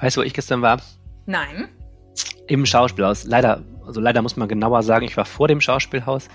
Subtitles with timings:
[0.00, 0.80] Weißt du, wo ich gestern war?
[1.26, 1.68] Nein.
[2.46, 3.24] Im Schauspielhaus.
[3.24, 6.28] Leider, also leider muss man genauer sagen, ich war vor dem Schauspielhaus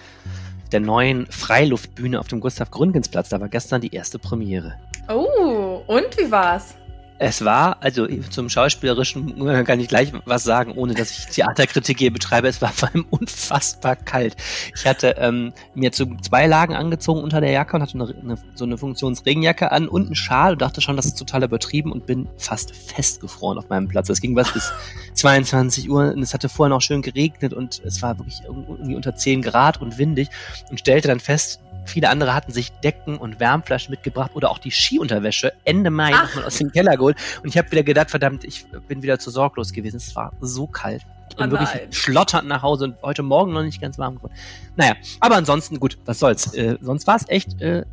[0.71, 3.29] der neuen Freiluftbühne auf dem Gustav Gründgensplatz.
[3.29, 4.75] Da war gestern die erste Premiere.
[5.07, 6.75] Oh, und wie war's?
[7.21, 12.13] Es war, also zum Schauspielerischen kann ich gleich was sagen, ohne dass ich Theaterkritik hier
[12.13, 12.47] betreibe.
[12.47, 14.37] Es war vor allem unfassbar kalt.
[14.73, 18.37] Ich hatte ähm, mir zu zwei Lagen angezogen unter der Jacke und hatte eine, eine,
[18.55, 22.05] so eine Funktionsregenjacke an und einen Schal und dachte schon, das ist total übertrieben und
[22.05, 24.07] bin fast festgefroren auf meinem Platz.
[24.07, 24.71] Es ging was bis
[25.15, 29.13] 22 Uhr und es hatte vorher noch schön geregnet und es war wirklich irgendwie unter
[29.13, 30.29] 10 Grad und windig
[30.69, 34.71] und stellte dann fest, Viele andere hatten sich Decken und Wärmflaschen mitgebracht oder auch die
[34.71, 37.17] Skiunterwäsche Ende Mai nochmal aus dem Keller geholt.
[37.43, 39.97] Und ich habe wieder gedacht, verdammt, ich bin wieder zu sorglos gewesen.
[39.97, 41.05] Es war so kalt.
[41.29, 44.33] Ich bin oh wirklich schlotternd nach Hause und heute Morgen noch nicht ganz warm geworden.
[44.75, 46.53] Naja, aber ansonsten, gut, was soll's.
[46.53, 47.85] Äh, sonst war es echt, äh,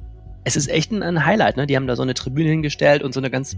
[0.45, 1.57] es ist echt ein, ein Highlight.
[1.57, 1.67] Ne?
[1.67, 3.57] Die haben da so eine Tribüne hingestellt und so eine ganz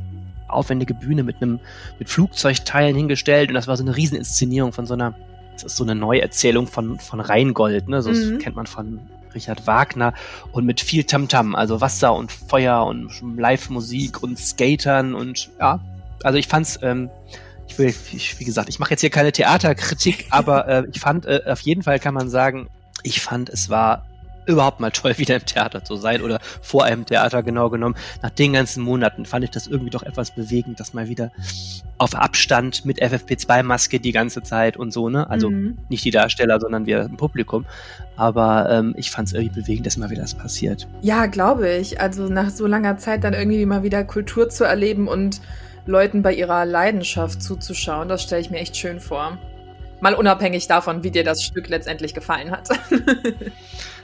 [0.48, 1.60] aufwendige Bühne mit einem
[1.98, 5.14] mit Flugzeugteilen hingestellt und das war so eine Rieseninszenierung von so einer
[5.52, 8.00] das ist so eine Neuerzählung von von Rheingold, ne?
[8.00, 8.38] So mhm.
[8.38, 9.00] kennt man von
[9.34, 10.14] Richard Wagner
[10.52, 15.80] und mit viel Tamtam, -Tam, also Wasser und Feuer und Live-Musik und Skatern und ja,
[16.22, 17.10] also ich fand's, ähm,
[17.68, 21.26] ich will, ich, wie gesagt, ich mache jetzt hier keine Theaterkritik, aber äh, ich fand,
[21.26, 22.68] äh, auf jeden Fall kann man sagen,
[23.02, 24.06] ich fand, es war
[24.48, 27.94] überhaupt mal toll, wieder im Theater zu sein oder vor einem Theater genau genommen.
[28.22, 31.30] Nach den ganzen Monaten fand ich das irgendwie doch etwas bewegend, dass mal wieder
[31.98, 35.28] auf Abstand mit FFP2-Maske die ganze Zeit und so, ne?
[35.28, 35.78] Also mhm.
[35.88, 37.66] nicht die Darsteller, sondern wir im Publikum.
[38.16, 40.88] Aber ähm, ich fand es irgendwie bewegend, dass mal wieder das passiert.
[41.02, 42.00] Ja, glaube ich.
[42.00, 45.40] Also nach so langer Zeit dann irgendwie mal wieder Kultur zu erleben und
[45.86, 49.38] Leuten bei ihrer Leidenschaft zuzuschauen, das stelle ich mir echt schön vor.
[50.00, 52.68] Mal unabhängig davon, wie dir das Stück letztendlich gefallen hat.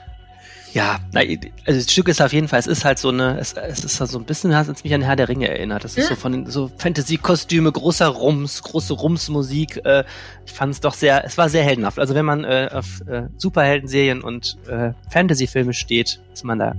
[0.75, 3.85] Ja, also das Stück ist auf jeden Fall, es ist halt so eine, es, es
[3.85, 5.85] ist halt so ein bisschen, hat es mich an Herr der Ringe erinnert.
[5.85, 9.85] Das ist so von den, so Fantasy-Kostüme, großer Rums, große Rums-Musik.
[9.85, 10.03] Äh,
[10.45, 11.97] ich fand es doch sehr, es war sehr heldenhaft.
[11.97, 16.75] Also wenn man äh, auf äh, Superhelden-Serien und äh, Fantasy-Filme steht, ist man da,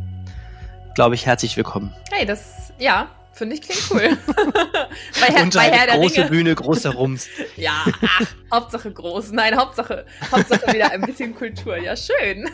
[0.95, 1.95] glaube ich, herzlich willkommen.
[2.13, 4.01] Hey, das, ja, Finde ich klingt cool.
[4.27, 6.31] bei Herr, bei Herr der große Ringe.
[6.31, 7.29] Bühne, großer Rums.
[7.57, 9.33] ja, ach, Hauptsache groß.
[9.33, 11.79] Nein, Hauptsache, Hauptsache wieder ein bisschen Kultur.
[11.79, 12.49] Ja, schön.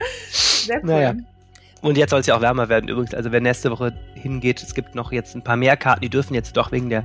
[0.30, 0.90] Sehr cool.
[0.90, 1.14] Naja.
[1.82, 3.14] Und jetzt soll es ja auch wärmer werden übrigens.
[3.14, 6.34] Also wer nächste Woche hingeht, es gibt noch jetzt ein paar mehr Karten, die dürfen
[6.34, 7.04] jetzt doch wegen der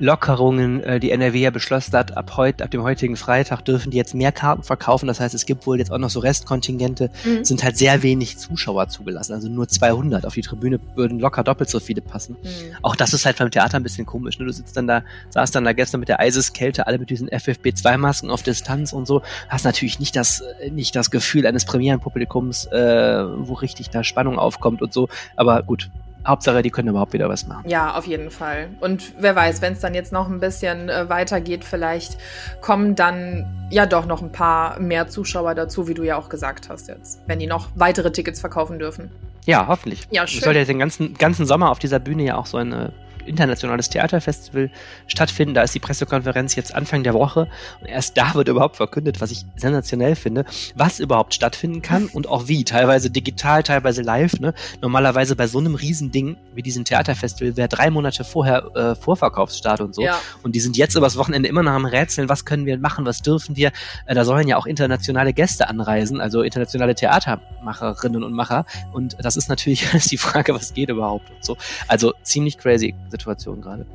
[0.00, 3.98] Lockerungen, äh, die NRW ja beschlossen hat, ab heute, ab dem heutigen Freitag dürfen die
[3.98, 5.06] jetzt mehr Karten verkaufen.
[5.06, 7.44] Das heißt, es gibt wohl jetzt auch noch so Restkontingente, mhm.
[7.44, 9.34] sind halt sehr wenig Zuschauer zugelassen.
[9.34, 10.24] Also nur 200.
[10.24, 12.36] Auf die Tribüne würden locker doppelt so viele passen.
[12.42, 12.48] Mhm.
[12.80, 14.38] Auch das ist halt beim Theater ein bisschen komisch.
[14.38, 14.46] Ne?
[14.46, 18.30] Du sitzt dann da, saßt dann da gestern mit der Eiseskälte, alle mit diesen FFP2-Masken
[18.30, 19.20] auf Distanz und so.
[19.50, 24.80] Hast natürlich nicht das, nicht das Gefühl eines Premierenpublikums, äh, wo richtig da Spannung aufkommt
[24.80, 25.10] und so.
[25.36, 25.90] Aber gut,
[26.26, 27.68] Hauptsache, die können überhaupt wieder was machen.
[27.68, 28.68] Ja, auf jeden Fall.
[28.80, 32.18] Und wer weiß, wenn es dann jetzt noch ein bisschen äh, weitergeht, vielleicht
[32.60, 36.68] kommen dann ja doch noch ein paar mehr Zuschauer dazu, wie du ja auch gesagt
[36.68, 39.10] hast jetzt, wenn die noch weitere Tickets verkaufen dürfen.
[39.46, 40.06] Ja, hoffentlich.
[40.10, 40.38] Ja, schön.
[40.38, 42.92] Ich soll ja den ganzen, ganzen Sommer auf dieser Bühne ja auch so eine
[43.30, 44.70] internationales Theaterfestival
[45.06, 45.54] stattfinden.
[45.54, 47.48] Da ist die Pressekonferenz jetzt Anfang der Woche
[47.80, 52.28] und erst da wird überhaupt verkündet, was ich sensationell finde, was überhaupt stattfinden kann und
[52.28, 52.64] auch wie.
[52.64, 54.38] Teilweise digital, teilweise live.
[54.40, 54.52] Ne?
[54.82, 59.94] Normalerweise bei so einem Riesending wie diesem Theaterfestival wäre drei Monate vorher äh, Vorverkaufsstart und
[59.94, 60.02] so.
[60.02, 60.18] Ja.
[60.42, 63.22] Und die sind jetzt übers Wochenende immer noch am Rätseln, was können wir machen, was
[63.22, 63.72] dürfen wir.
[64.06, 68.66] Äh, da sollen ja auch internationale Gäste anreisen, also internationale Theatermacherinnen und Macher.
[68.92, 71.56] Und das ist natürlich die Frage, was geht überhaupt und so.
[71.88, 73.86] Also ziemlich crazy Situation gerade.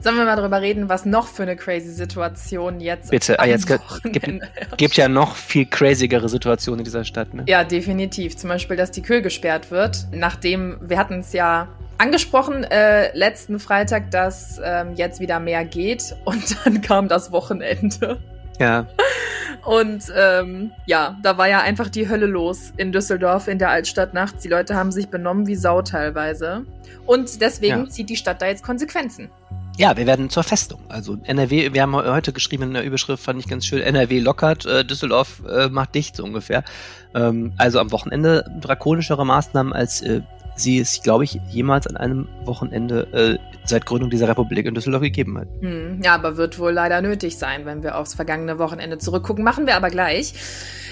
[0.00, 3.66] Sollen wir mal darüber reden, was noch für eine crazy Situation jetzt Bitte, ah, jetzt
[3.66, 3.82] gibt,
[4.76, 7.32] gibt ja noch viel crazigere Situationen in dieser Stadt.
[7.34, 7.44] Ne?
[7.48, 8.36] Ja, definitiv.
[8.36, 11.68] Zum Beispiel, dass die Kühl gesperrt wird, nachdem, wir hatten es ja
[11.98, 18.18] angesprochen äh, letzten Freitag, dass ähm, jetzt wieder mehr geht und dann kam das Wochenende.
[18.58, 18.86] Ja.
[19.64, 24.14] Und ähm, ja, da war ja einfach die Hölle los in Düsseldorf in der Altstadt
[24.14, 24.42] nachts.
[24.42, 26.64] Die Leute haben sich benommen wie Sau teilweise.
[27.04, 27.88] Und deswegen ja.
[27.88, 29.28] zieht die Stadt da jetzt Konsequenzen.
[29.76, 30.80] Ja, wir werden zur Festung.
[30.88, 34.64] Also NRW, wir haben heute geschrieben in der Überschrift, fand ich ganz schön, NRW lockert,
[34.64, 36.64] äh, Düsseldorf äh, macht dicht so ungefähr.
[37.14, 40.22] Ähm, also am Wochenende drakonischere Maßnahmen als äh,
[40.56, 45.02] sie es, glaube ich, jemals an einem Wochenende äh, seit Gründung dieser Republik in Düsseldorf
[45.02, 45.48] gegeben hat.
[45.60, 49.44] Hm, ja, aber wird wohl leider nötig sein, wenn wir aufs vergangene Wochenende zurückgucken.
[49.44, 50.34] Machen wir aber gleich.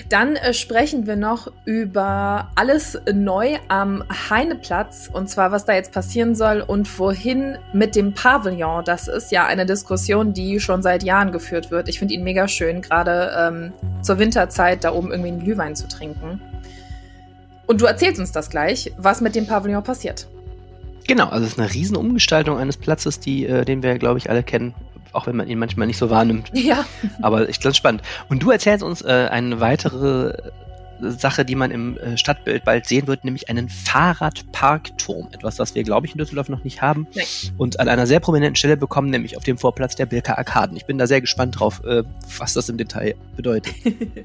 [0.08, 5.92] Dann äh, sprechen wir noch über alles neu am Heineplatz und zwar, was da jetzt
[5.92, 8.84] passieren soll und wohin mit dem Pavillon.
[8.84, 11.88] Das ist ja eine Diskussion, die schon seit Jahren geführt wird.
[11.88, 13.72] Ich finde ihn mega schön, gerade ähm,
[14.02, 16.40] zur Winterzeit da oben irgendwie einen Glühwein zu trinken.
[17.66, 20.28] Und du erzählst uns das gleich, was mit dem Pavillon passiert.
[21.06, 24.42] Genau, also es ist eine Riesenumgestaltung eines Platzes, die, äh, den wir, glaube ich, alle
[24.42, 24.74] kennen,
[25.12, 26.50] auch wenn man ihn manchmal nicht so wahrnimmt.
[26.54, 26.84] Ja.
[27.22, 28.02] Aber ich glaube spannend.
[28.28, 30.34] Und du erzählst uns äh, eine weitere
[31.12, 35.28] Sache, die man im äh, Stadtbild bald sehen wird, nämlich einen Fahrradparkturm.
[35.32, 37.06] Etwas, was wir, glaube ich, in Düsseldorf noch nicht haben.
[37.14, 37.26] Nein.
[37.56, 40.76] Und an einer sehr prominenten Stelle bekommen, nämlich auf dem Vorplatz der Birker Arkaden.
[40.76, 42.02] Ich bin da sehr gespannt drauf, äh,
[42.38, 43.74] was das im Detail bedeutet.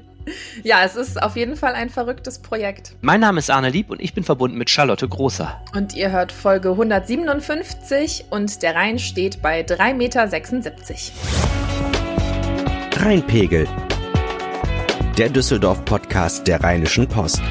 [0.62, 2.96] ja, es ist auf jeden Fall ein verrücktes Projekt.
[3.00, 5.60] Mein Name ist Arne Lieb und ich bin verbunden mit Charlotte Großer.
[5.74, 10.70] Und ihr hört Folge 157 und der Rhein steht bei 3,76 Meter.
[13.02, 13.66] Rheinpegel
[15.16, 17.42] der Düsseldorf-Podcast der Rheinischen Post.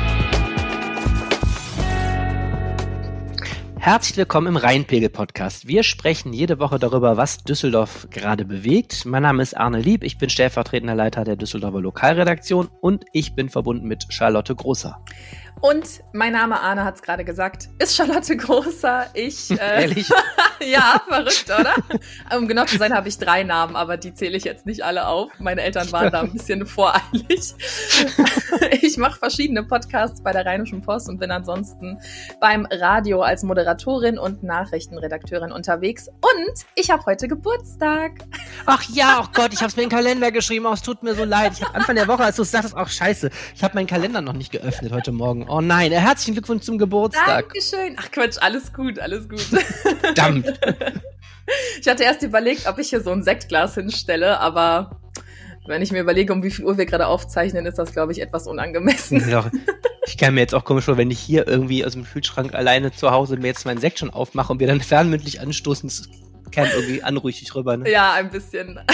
[3.78, 5.68] Herzlich willkommen im Rheinpegel-Podcast.
[5.68, 9.06] Wir sprechen jede Woche darüber, was Düsseldorf gerade bewegt.
[9.06, 13.50] Mein Name ist Arne Lieb, ich bin stellvertretender Leiter der Düsseldorfer Lokalredaktion und ich bin
[13.50, 15.04] verbunden mit Charlotte Großer.
[15.62, 19.08] Und mein Name, Arne hat es gerade gesagt, ist Charlotte Großer.
[19.14, 19.50] Ich.
[19.60, 20.08] Äh, Ehrlich?
[20.62, 21.74] ja, verrückt, oder?
[22.38, 25.08] Um genau zu sein, habe ich drei Namen, aber die zähle ich jetzt nicht alle
[25.08, 25.32] auf.
[25.40, 27.56] Meine Eltern waren da ein bisschen voreilig.
[28.82, 32.00] ich mache verschiedene Podcasts bei der Rheinischen Post und bin ansonsten
[32.40, 36.08] beim Radio als Moderatorin und Nachrichtenredakteurin unterwegs.
[36.08, 38.12] Und ich habe heute Geburtstag.
[38.66, 40.68] Ach ja, oh Gott, ich habe es mir in den Kalender geschrieben.
[40.68, 41.54] Oh, es tut mir so leid.
[41.54, 43.30] Ich hab Anfang der Woche, als du es sagtest, auch scheiße.
[43.56, 45.49] Ich habe meinen Kalender noch nicht geöffnet heute Morgen.
[45.50, 47.50] Oh nein, herzlichen Glückwunsch zum Geburtstag.
[47.50, 47.96] Dankeschön.
[47.98, 49.42] Ach Quatsch, alles gut, alles gut.
[50.02, 50.46] Verdammt.
[51.82, 55.02] Ich hatte erst überlegt, ob ich hier so ein Sektglas hinstelle, aber
[55.66, 58.22] wenn ich mir überlege, um wie viel Uhr wir gerade aufzeichnen, ist das, glaube ich,
[58.22, 59.28] etwas unangemessen.
[60.06, 62.92] Ich kann mir jetzt auch komisch vor, wenn ich hier irgendwie aus dem Kühlschrank alleine
[62.92, 66.10] zu Hause mir jetzt meinen Sekt schon aufmache und wir dann fernmündlich anstoßen, das
[66.52, 67.76] käme irgendwie anrüchig rüber.
[67.76, 67.90] Ne?
[67.90, 68.80] Ja, ein bisschen.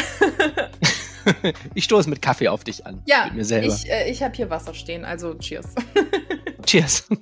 [1.73, 3.01] ich stoße mit Kaffee auf dich an.
[3.05, 3.67] Ja, mit mir selber.
[3.67, 5.67] ich, äh, ich habe hier Wasser stehen, also cheers.
[6.65, 7.07] cheers.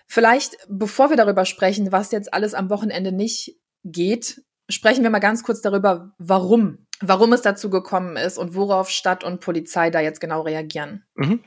[0.08, 5.20] Vielleicht, bevor wir darüber sprechen, was jetzt alles am Wochenende nicht geht, sprechen wir mal
[5.20, 10.00] ganz kurz darüber, warum, warum es dazu gekommen ist und worauf Stadt und Polizei da
[10.00, 11.06] jetzt genau reagieren.
[11.16, 11.44] Mhm.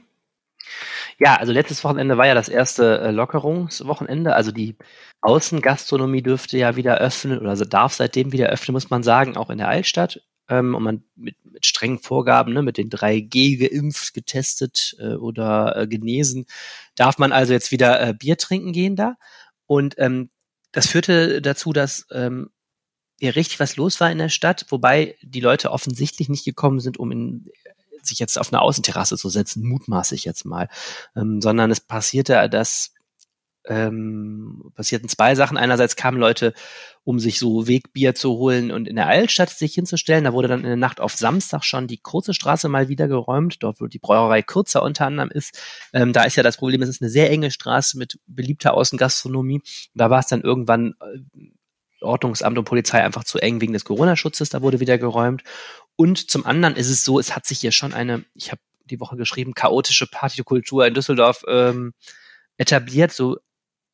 [1.19, 4.35] Ja, also letztes Wochenende war ja das erste äh, Lockerungswochenende.
[4.35, 4.77] Also die
[5.25, 9.59] Außengastronomie dürfte ja wieder öffnen oder darf seitdem wieder öffnen, muss man sagen, auch in
[9.59, 10.21] der Altstadt.
[10.49, 15.75] Ähm, und man mit, mit strengen Vorgaben, ne, mit den 3G geimpft, getestet äh, oder
[15.77, 16.45] äh, genesen,
[16.95, 19.17] darf man also jetzt wieder äh, Bier trinken gehen da.
[19.67, 20.29] Und ähm,
[20.73, 22.51] das führte dazu, dass ähm,
[23.19, 26.99] ja richtig was los war in der Stadt, wobei die Leute offensichtlich nicht gekommen sind,
[26.99, 27.51] um in
[28.03, 30.69] sich jetzt auf eine Außenterrasse zu setzen, mutmaße ich jetzt mal,
[31.17, 32.93] ähm, sondern es passierte, dass
[33.67, 35.57] ähm, passierten zwei Sachen.
[35.57, 36.53] Einerseits kamen Leute,
[37.05, 40.25] um sich so Wegbier zu holen und in der Altstadt sich hinzustellen.
[40.25, 43.63] Da wurde dann in der Nacht auf Samstag schon die kurze Straße mal wieder geräumt,
[43.63, 45.59] dort wo die Brauerei kürzer unter anderem ist.
[45.93, 49.61] Ähm, da ist ja das Problem, es ist eine sehr enge Straße mit beliebter Außengastronomie.
[49.95, 51.51] Da war es dann irgendwann äh,
[52.01, 54.51] Ordnungsamt und Polizei einfach zu eng wegen des Corona-Schutzes.
[54.51, 55.43] Da wurde wieder geräumt.
[55.97, 59.01] Und zum anderen ist es so, es hat sich hier schon eine, ich habe die
[59.01, 61.95] Woche geschrieben, chaotische Partykultur in Düsseldorf ähm,
[62.59, 63.39] etabliert, so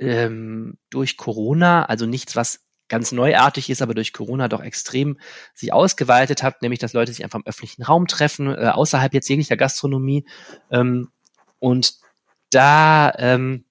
[0.01, 5.19] ähm, durch Corona, also nichts, was ganz neuartig ist, aber durch Corona doch extrem
[5.55, 9.29] sich ausgeweitet hat, nämlich dass Leute sich einfach im öffentlichen Raum treffen, äh, außerhalb jetzt
[9.29, 10.27] jeglicher Gastronomie.
[10.71, 11.09] Ähm,
[11.61, 11.95] und
[12.51, 13.65] da ähm,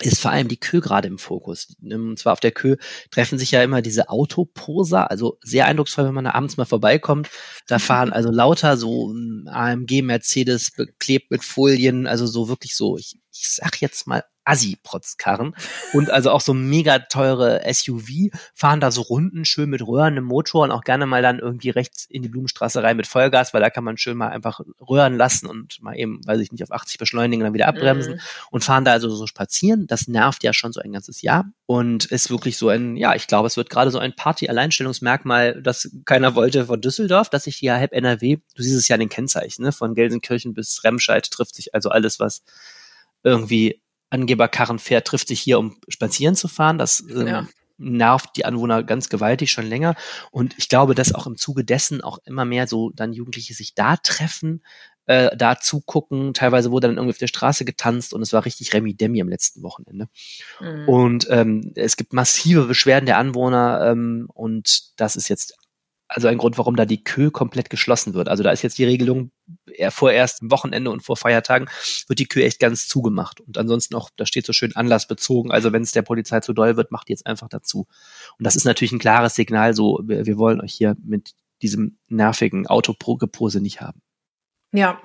[0.00, 1.76] ist vor allem die Kö gerade im Fokus.
[1.82, 2.76] Und zwar auf der Kö
[3.10, 7.30] treffen sich ja immer diese Autoposer, also sehr eindrucksvoll, wenn man da abends mal vorbeikommt.
[7.68, 9.14] Da fahren also lauter so
[9.46, 15.54] AMG Mercedes beklebt mit Folien, also so wirklich so, ich, ich sag jetzt mal Assi-Protzkarren
[15.92, 20.64] und also auch so mega teure SUV, fahren da so Runden schön mit röhrendem Motor
[20.64, 23.70] und auch gerne mal dann irgendwie rechts in die Blumenstraße rein mit Vollgas, weil da
[23.70, 26.98] kann man schön mal einfach röhren lassen und mal eben, weiß ich nicht, auf 80
[26.98, 28.20] beschleunigen, dann wieder abbremsen mhm.
[28.50, 29.86] und fahren da also so spazieren.
[29.86, 33.26] Das nervt ja schon so ein ganzes Jahr und ist wirklich so ein, ja, ich
[33.26, 37.74] glaube, es wird gerade so ein Party-Alleinstellungsmerkmal, das keiner wollte von Düsseldorf, dass sich hier
[37.74, 41.56] halb NRW, du siehst es ja in den Kennzeichen, ne, von Gelsenkirchen bis Remscheid trifft
[41.56, 42.42] sich also alles, was
[43.24, 43.82] irgendwie
[44.20, 46.78] Angeberkarren fährt, trifft sich hier, um spazieren zu fahren.
[46.78, 47.46] Das ähm, ja.
[47.78, 49.94] nervt die Anwohner ganz gewaltig schon länger.
[50.30, 53.74] Und ich glaube, dass auch im Zuge dessen auch immer mehr so dann Jugendliche sich
[53.74, 54.62] da treffen,
[55.06, 56.34] äh, da zugucken.
[56.34, 59.28] Teilweise wurde dann irgendwie auf der Straße getanzt und es war richtig Remi Demi am
[59.28, 60.08] letzten Wochenende.
[60.60, 60.88] Mhm.
[60.88, 65.56] Und ähm, es gibt massive Beschwerden der Anwohner ähm, und das ist jetzt
[66.08, 68.28] also ein Grund, warum da die Kö komplett geschlossen wird.
[68.28, 69.32] Also da ist jetzt die Regelung,
[69.90, 71.68] vorerst am Wochenende und vor Feiertagen
[72.06, 73.40] wird die Kö echt ganz zugemacht.
[73.40, 75.50] Und ansonsten auch, da steht so schön anlassbezogen.
[75.50, 77.86] Also wenn es der Polizei zu doll wird, macht die jetzt einfach dazu.
[78.38, 81.98] Und das ist natürlich ein klares Signal, so wir, wir wollen euch hier mit diesem
[82.08, 84.00] nervigen Autogepose nicht haben.
[84.72, 85.00] Ja,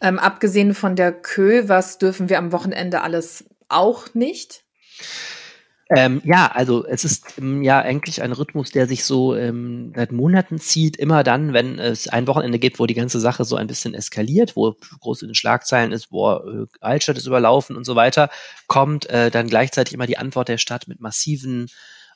[0.00, 4.64] ähm, abgesehen von der Kö, was dürfen wir am Wochenende alles auch nicht?
[5.88, 10.10] Ähm, ja, also es ist ähm, ja eigentlich ein Rhythmus, der sich so ähm, seit
[10.10, 10.96] Monaten zieht.
[10.96, 14.56] Immer dann, wenn es ein Wochenende gibt, wo die ganze Sache so ein bisschen eskaliert,
[14.56, 18.30] wo groß in den Schlagzeilen ist, wo äh, Altstadt ist überlaufen und so weiter,
[18.66, 21.68] kommt äh, dann gleichzeitig immer die Antwort der Stadt mit massiven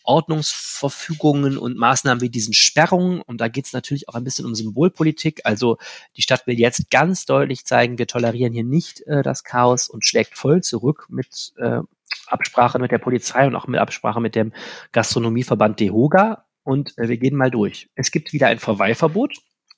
[0.05, 3.21] Ordnungsverfügungen und Maßnahmen wie diesen Sperrungen.
[3.21, 5.41] Und da geht es natürlich auch ein bisschen um Symbolpolitik.
[5.45, 5.79] Also
[6.17, 10.05] die Stadt will jetzt ganz deutlich zeigen, wir tolerieren hier nicht äh, das Chaos und
[10.05, 11.81] schlägt voll zurück mit äh,
[12.27, 14.53] Absprache mit der Polizei und auch mit Absprache mit dem
[14.93, 16.45] Gastronomieverband DEHOGA.
[16.63, 17.89] Und äh, wir gehen mal durch.
[17.95, 19.37] Es gibt wieder ein Verweilverbot.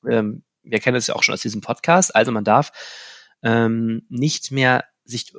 [0.09, 2.15] Ähm, wir kennen es ja auch schon aus diesem Podcast.
[2.15, 2.73] Also man darf
[3.43, 5.33] ähm, nicht mehr sich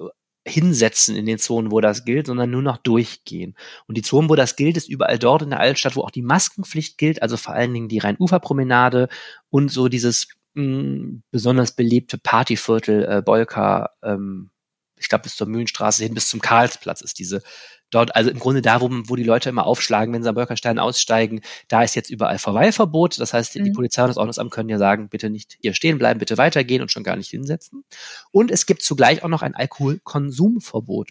[0.45, 3.55] hinsetzen in den Zonen, wo das gilt, sondern nur noch durchgehen.
[3.88, 6.21] Und die Zonen, wo das gilt, ist überall dort in der Altstadt, wo auch die
[6.21, 9.07] Maskenpflicht gilt, also vor allen Dingen die Rhein-Ufer-Promenade
[9.50, 14.50] und so dieses mh, mm, besonders belebte Partyviertel äh, Bolka, ähm,
[14.97, 17.41] ich glaube bis zur Mühlenstraße hin bis zum Karlsplatz ist diese
[17.93, 20.79] dort, also im Grunde da, wo, wo die Leute immer aufschlagen, wenn sie am Bürgerstein
[20.79, 23.19] aussteigen, da ist jetzt überall Verweilverbot.
[23.19, 23.65] Das heißt, mhm.
[23.65, 26.81] die Polizei und das Ordnungsamt können ja sagen, bitte nicht hier stehen bleiben, bitte weitergehen
[26.81, 27.83] und schon gar nicht hinsetzen.
[28.31, 31.09] Und es gibt zugleich auch noch ein Alkoholkonsumverbot.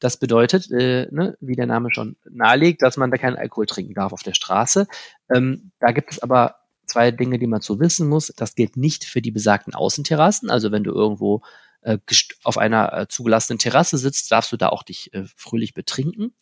[0.00, 3.94] Das bedeutet, äh, ne, wie der Name schon nahelegt, dass man da keinen Alkohol trinken
[3.94, 4.86] darf auf der Straße.
[5.34, 6.56] Ähm, da gibt es aber
[6.86, 8.32] zwei Dinge, die man zu wissen muss.
[8.36, 10.50] Das gilt nicht für die besagten Außenterrassen.
[10.50, 11.42] Also wenn du irgendwo
[11.84, 11.98] äh,
[12.42, 16.34] auf einer äh, zugelassenen Terrasse sitzt, darfst du da auch dich äh, fröhlich betrinken.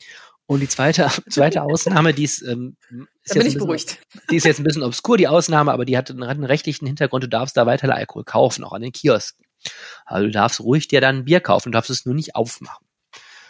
[0.47, 2.77] Und die zweite, zweite Ausnahme, die ist, ähm,
[3.23, 3.99] ist ich bisschen, beruhigt.
[4.31, 7.25] Die ist jetzt ein bisschen obskur, die Ausnahme, aber die hat einen, einen rechtlichen Hintergrund.
[7.25, 9.45] Du darfst da weiter Alkohol kaufen, auch an den Kiosken.
[10.05, 12.87] Also du darfst ruhig dir dann ein Bier kaufen, du darfst es nur nicht aufmachen.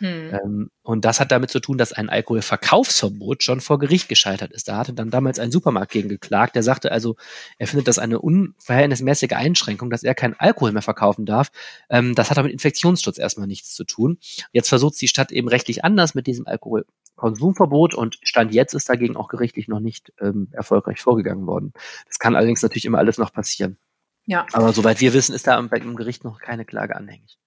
[0.03, 0.35] Hm.
[0.35, 4.67] Ähm, und das hat damit zu tun, dass ein Alkoholverkaufsverbot schon vor Gericht gescheitert ist.
[4.67, 7.15] Da hatte dann damals ein Supermarkt gegen geklagt, der sagte also,
[7.57, 11.53] er findet das eine unverhältnismäßige Einschränkung, dass er keinen Alkohol mehr verkaufen darf.
[11.89, 14.19] Ähm, das hat aber mit Infektionsschutz erstmal nichts zu tun.
[14.51, 19.17] Jetzt versucht die Stadt eben rechtlich anders mit diesem Alkoholkonsumverbot und Stand jetzt ist dagegen
[19.17, 21.73] auch gerichtlich noch nicht ähm, erfolgreich vorgegangen worden.
[22.09, 23.77] Das kann allerdings natürlich immer alles noch passieren.
[24.27, 24.47] Ja.
[24.53, 27.39] Aber soweit wir wissen, ist da im Gericht noch keine Klage anhängig.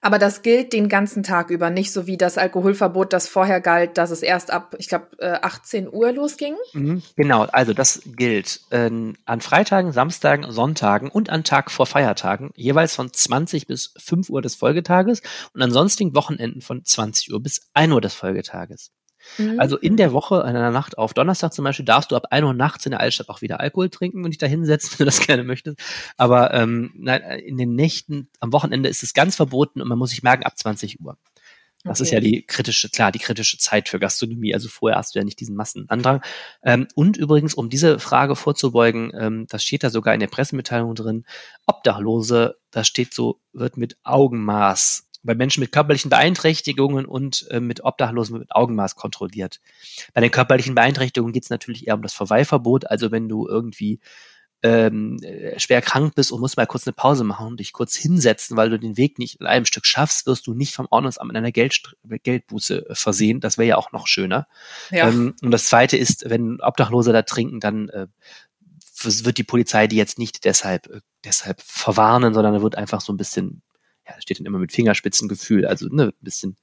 [0.00, 3.98] Aber das gilt den ganzen Tag über, nicht so wie das Alkoholverbot, das vorher galt,
[3.98, 6.54] dass es erst ab, ich glaube, 18 Uhr losging.
[6.72, 8.90] Mhm, genau, also das gilt äh,
[9.24, 14.42] an Freitagen, Samstagen, Sonntagen und an Tag vor Feiertagen, jeweils von 20 bis 5 Uhr
[14.42, 18.92] des Folgetages und an sonstigen Wochenenden von 20 Uhr bis 1 Uhr des Folgetages.
[19.36, 19.60] Mhm.
[19.60, 22.44] Also in der Woche, in der Nacht auf Donnerstag zum Beispiel, darfst du ab 1
[22.44, 25.04] Uhr nachts in der Altstadt auch wieder Alkohol trinken und dich da hinsetzen, wenn du
[25.06, 25.78] das gerne möchtest.
[26.16, 30.10] Aber ähm, nein, in den Nächten, am Wochenende ist es ganz verboten und man muss
[30.10, 31.16] sich merken, ab 20 Uhr.
[31.84, 32.08] Das okay.
[32.08, 34.52] ist ja die kritische, klar, die kritische Zeit für Gastronomie.
[34.52, 36.22] Also vorher hast du ja nicht diesen Massenandrang.
[36.62, 40.94] Ähm, und übrigens, um diese Frage vorzubeugen, ähm, das steht da sogar in der Pressemitteilung
[40.96, 41.24] drin,
[41.66, 47.84] Obdachlose, das steht so, wird mit Augenmaß bei Menschen mit körperlichen Beeinträchtigungen und äh, mit
[47.84, 49.60] Obdachlosen mit Augenmaß kontrolliert.
[50.14, 52.88] Bei den körperlichen Beeinträchtigungen geht es natürlich eher um das Verweilverbot.
[52.88, 54.00] Also wenn du irgendwie
[54.62, 57.94] ähm, äh, schwer krank bist und musst mal kurz eine Pause machen und dich kurz
[57.94, 61.28] hinsetzen, weil du den Weg nicht in einem Stück schaffst, wirst du nicht vom Ordnungsamt
[61.28, 63.40] mit einer Geld, Geldbuße äh, versehen.
[63.40, 64.48] Das wäre ja auch noch schöner.
[64.90, 65.08] Ja.
[65.08, 68.06] Ähm, und das Zweite ist, wenn Obdachlose da trinken, dann äh,
[69.04, 73.12] wird die Polizei die jetzt nicht deshalb, äh, deshalb verwarnen, sondern da wird einfach so
[73.12, 73.62] ein bisschen
[74.08, 76.56] ja, steht dann immer mit Fingerspitzengefühl, also ne, ein bisschen,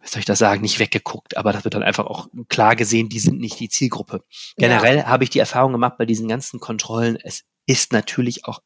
[0.00, 3.08] was soll ich das sagen, nicht weggeguckt, aber das wird dann einfach auch klar gesehen,
[3.08, 4.24] die sind nicht die Zielgruppe.
[4.56, 5.06] Generell ja.
[5.06, 8.60] habe ich die Erfahrung gemacht bei diesen ganzen Kontrollen, es ist natürlich auch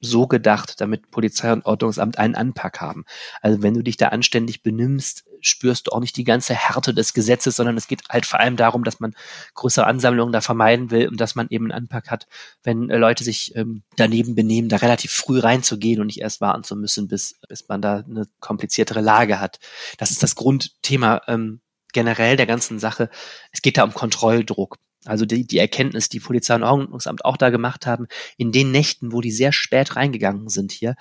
[0.00, 3.04] so gedacht, damit Polizei und Ordnungsamt einen Anpack haben.
[3.42, 7.14] Also wenn du dich da anständig benimmst, spürst du auch nicht die ganze Härte des
[7.14, 9.14] Gesetzes, sondern es geht halt vor allem darum, dass man
[9.54, 12.26] größere Ansammlungen da vermeiden will und dass man eben einen Anpack hat,
[12.62, 16.64] wenn äh, Leute sich ähm, daneben benehmen, da relativ früh reinzugehen und nicht erst warten
[16.64, 19.58] zu müssen, bis, bis man da eine kompliziertere Lage hat.
[19.98, 21.60] Das ist das Grundthema ähm,
[21.92, 23.10] generell der ganzen Sache.
[23.52, 24.78] Es geht da um Kontrolldruck.
[25.04, 29.12] Also die, die Erkenntnis, die Polizei und Ordnungsamt auch da gemacht haben, in den Nächten,
[29.12, 30.94] wo die sehr spät reingegangen sind hier,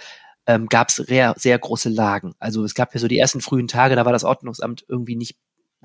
[0.48, 2.34] ähm, gab es sehr, sehr große Lagen.
[2.39, 5.38] Also es gab ja so die ersten frühen Tage, da war das Ordnungsamt irgendwie nicht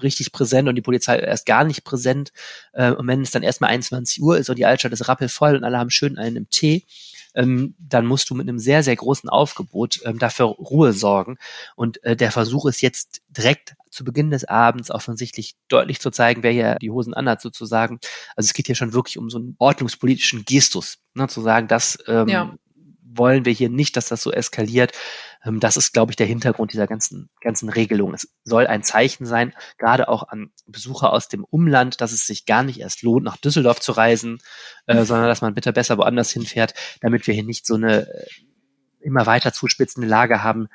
[0.03, 2.33] richtig präsent und die Polizei erst gar nicht präsent.
[2.73, 5.65] Äh, und wenn es dann erstmal 21 Uhr ist und die Altstadt ist rappelvoll und
[5.65, 6.85] alle haben schön einen im Tee,
[7.35, 11.37] ähm, dann musst du mit einem sehr, sehr großen Aufgebot ähm, dafür Ruhe sorgen.
[11.77, 16.43] Und äh, der Versuch ist jetzt direkt zu Beginn des Abends offensichtlich deutlich zu zeigen,
[16.43, 18.01] wer hier die Hosen anhat sozusagen.
[18.37, 21.99] Also es geht hier schon wirklich um so einen ordnungspolitischen Gestus, ne, zu sagen, dass
[22.09, 22.55] ähm, ja
[23.17, 24.93] wollen wir hier nicht, dass das so eskaliert.
[25.45, 28.15] Ähm, das ist, glaube ich, der Hintergrund dieser ganzen, ganzen Regelung.
[28.15, 32.47] Es soll ein Zeichen sein, gerade auch an Besucher aus dem Umland, dass es sich
[32.47, 34.39] gar nicht erst lohnt, nach Düsseldorf zu reisen,
[34.87, 35.05] äh, mhm.
[35.05, 38.27] sondern dass man bitte besser woanders hinfährt, damit wir hier nicht so eine äh,
[39.01, 40.69] immer weiter zuspitzende Lage haben,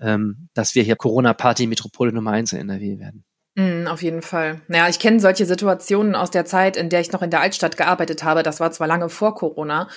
[0.00, 3.24] ähm, dass wir hier Corona-Party-Metropole Nummer eins in NRW werden.
[3.58, 4.60] Mm, auf jeden Fall.
[4.68, 7.78] Naja, ich kenne solche Situationen aus der Zeit, in der ich noch in der Altstadt
[7.78, 8.42] gearbeitet habe.
[8.42, 9.88] Das war zwar lange vor Corona,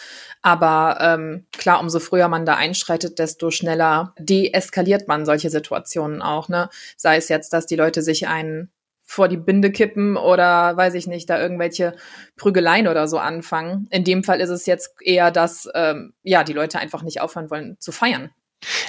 [0.41, 6.47] aber ähm, klar, umso früher man da einschreitet, desto schneller deeskaliert man solche Situationen auch.
[6.47, 6.69] Ne?
[6.95, 8.71] Sei es jetzt, dass die Leute sich einen
[9.03, 11.95] vor die Binde kippen oder weiß ich nicht, da irgendwelche
[12.37, 13.87] Prügeleien oder so anfangen.
[13.89, 17.49] In dem Fall ist es jetzt eher, dass ähm, ja die Leute einfach nicht aufhören
[17.49, 18.29] wollen zu feiern.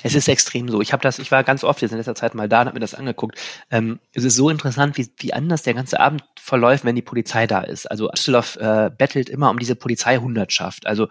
[0.03, 0.81] Es ist extrem so.
[0.81, 2.77] Ich habe das, ich war ganz oft jetzt in letzter Zeit mal da und habe
[2.77, 3.39] mir das angeguckt.
[3.71, 7.47] Ähm, es ist so interessant, wie, wie anders der ganze Abend verläuft, wenn die Polizei
[7.47, 7.91] da ist.
[7.91, 10.87] Also Düsseldorf äh, bettelt immer um diese Polizeihundertschaft.
[10.87, 11.09] Also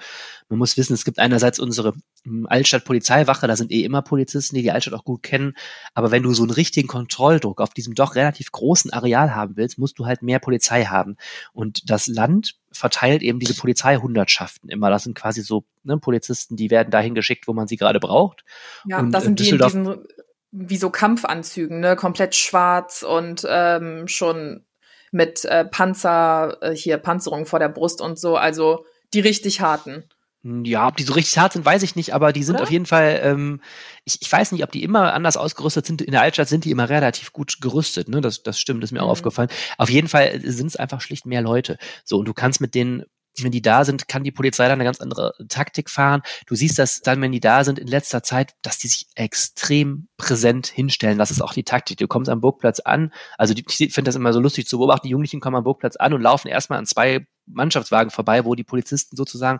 [0.49, 4.63] man muss wissen, es gibt einerseits unsere hm, Altstadt-Polizeiwache, da sind eh immer Polizisten, die
[4.63, 5.53] die Altstadt auch gut kennen.
[5.93, 9.77] Aber wenn du so einen richtigen Kontrolldruck auf diesem doch relativ großen Areal haben willst,
[9.77, 11.15] musst du halt mehr Polizei haben.
[11.53, 14.89] Und das Land verteilt eben diese Polizeihundertschaften immer.
[14.89, 18.43] Das sind quasi so ne, Polizisten, die werden dahin geschickt, wo man sie gerade braucht.
[18.85, 20.05] Ja, und das sind die in diesen
[20.51, 24.65] wie so Kampfanzügen, ne, komplett schwarz und ähm, schon
[25.11, 30.05] mit äh, Panzer, äh, hier Panzerung vor der Brust und so, also die richtig harten.
[30.41, 32.63] Ja, ob die so richtig hart sind, weiß ich nicht, aber die sind Oder?
[32.63, 33.61] auf jeden Fall, ähm,
[34.05, 36.01] ich, ich weiß nicht, ob die immer anders ausgerüstet sind.
[36.01, 38.21] In der Altstadt sind die immer relativ gut gerüstet, ne?
[38.21, 39.07] Das, das stimmt, das ist mir mhm.
[39.07, 39.49] auch aufgefallen.
[39.77, 41.77] Auf jeden Fall sind es einfach schlicht mehr Leute.
[42.05, 43.03] So, und du kannst mit denen
[43.43, 46.21] wenn die da sind, kann die Polizei dann eine ganz andere Taktik fahren.
[46.47, 50.07] Du siehst das dann, wenn die da sind in letzter Zeit, dass die sich extrem
[50.17, 51.17] präsent hinstellen.
[51.17, 51.97] Das ist auch die Taktik.
[51.97, 53.13] Du kommst am Burgplatz an.
[53.37, 55.07] Also die, ich finde das immer so lustig zu beobachten.
[55.07, 58.63] Die Jugendlichen kommen am Burgplatz an und laufen erstmal an zwei Mannschaftswagen vorbei, wo die
[58.63, 59.59] Polizisten sozusagen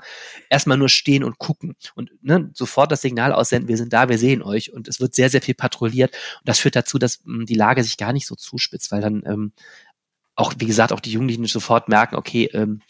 [0.50, 4.18] erstmal nur stehen und gucken und ne, sofort das Signal aussenden, wir sind da, wir
[4.18, 4.72] sehen euch.
[4.74, 6.16] Und es wird sehr, sehr viel patrouilliert.
[6.40, 9.02] Und das führt dazu, dass mh, hm, die Lage sich gar nicht so zuspitzt, weil
[9.02, 9.54] dann ähm,
[10.36, 12.82] auch, wie gesagt, auch die Jugendlichen sofort merken, okay, ähm,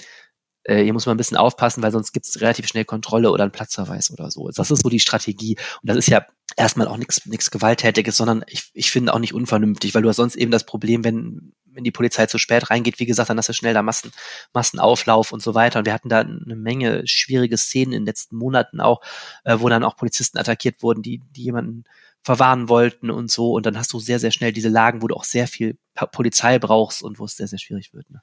[0.69, 3.43] äh, hier muss man ein bisschen aufpassen, weil sonst gibt es relativ schnell Kontrolle oder
[3.43, 4.49] einen Platzverweis oder so.
[4.49, 5.57] Das ist so die Strategie.
[5.81, 9.95] Und das ist ja erstmal auch nichts Gewalttätiges, sondern ich, ich finde auch nicht unvernünftig,
[9.95, 13.07] weil du hast sonst eben das Problem, wenn, wenn die Polizei zu spät reingeht, wie
[13.07, 14.11] gesagt, dann hast du schnell da Massen,
[14.53, 15.79] Massenauflauf und so weiter.
[15.79, 19.01] Und wir hatten da eine Menge schwierige Szenen in den letzten Monaten auch,
[19.45, 21.85] äh, wo dann auch Polizisten attackiert wurden, die, die jemanden
[22.21, 23.53] verwarnen wollten und so.
[23.53, 25.79] Und dann hast du sehr, sehr schnell diese Lagen, wo du auch sehr viel
[26.11, 28.09] Polizei brauchst und wo es sehr, sehr schwierig wird.
[28.11, 28.21] Ne?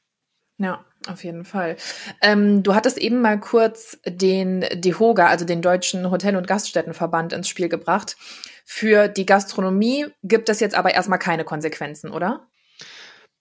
[0.59, 1.77] Ja, auf jeden Fall.
[2.23, 7.49] Ähm, du hattest eben mal kurz den DEHOGA, also den Deutschen Hotel- und Gaststättenverband, ins
[7.49, 8.17] Spiel gebracht.
[8.65, 12.47] Für die Gastronomie gibt es jetzt aber erstmal keine Konsequenzen, oder?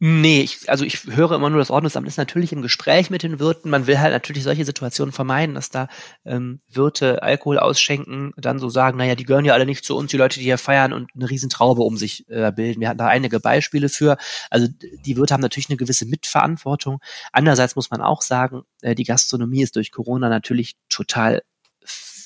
[0.07, 3.39] Nee, ich, also ich höre immer nur, das Ordnungsamt ist natürlich im Gespräch mit den
[3.39, 3.71] Wirten.
[3.71, 5.87] Man will halt natürlich solche Situationen vermeiden, dass da
[6.25, 10.11] ähm, Wirte Alkohol ausschenken, dann so sagen, naja, die gehören ja alle nicht zu uns,
[10.11, 12.81] die Leute, die hier feiern und eine Riesentraube um sich äh, bilden.
[12.81, 14.17] Wir hatten da einige Beispiele für.
[14.51, 16.99] Also die Wirte haben natürlich eine gewisse Mitverantwortung.
[17.31, 21.41] Andererseits muss man auch sagen, äh, die Gastronomie ist durch Corona natürlich total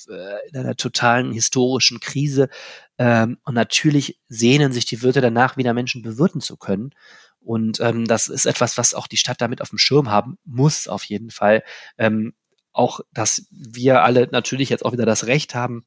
[0.09, 2.49] äh, in einer totalen historischen Krise.
[2.97, 6.91] Ähm, und natürlich sehnen sich die Wirte danach, wieder Menschen bewirten zu können.
[7.41, 10.87] Und ähm, das ist etwas, was auch die Stadt damit auf dem Schirm haben muss,
[10.87, 11.63] auf jeden Fall.
[11.97, 12.33] Ähm,
[12.71, 15.85] auch, dass wir alle natürlich jetzt auch wieder das Recht haben,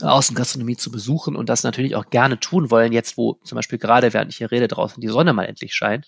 [0.00, 4.12] Außengastronomie zu besuchen und das natürlich auch gerne tun wollen, jetzt wo zum Beispiel gerade,
[4.12, 6.06] während ich hier rede, draußen die Sonne mal endlich scheint.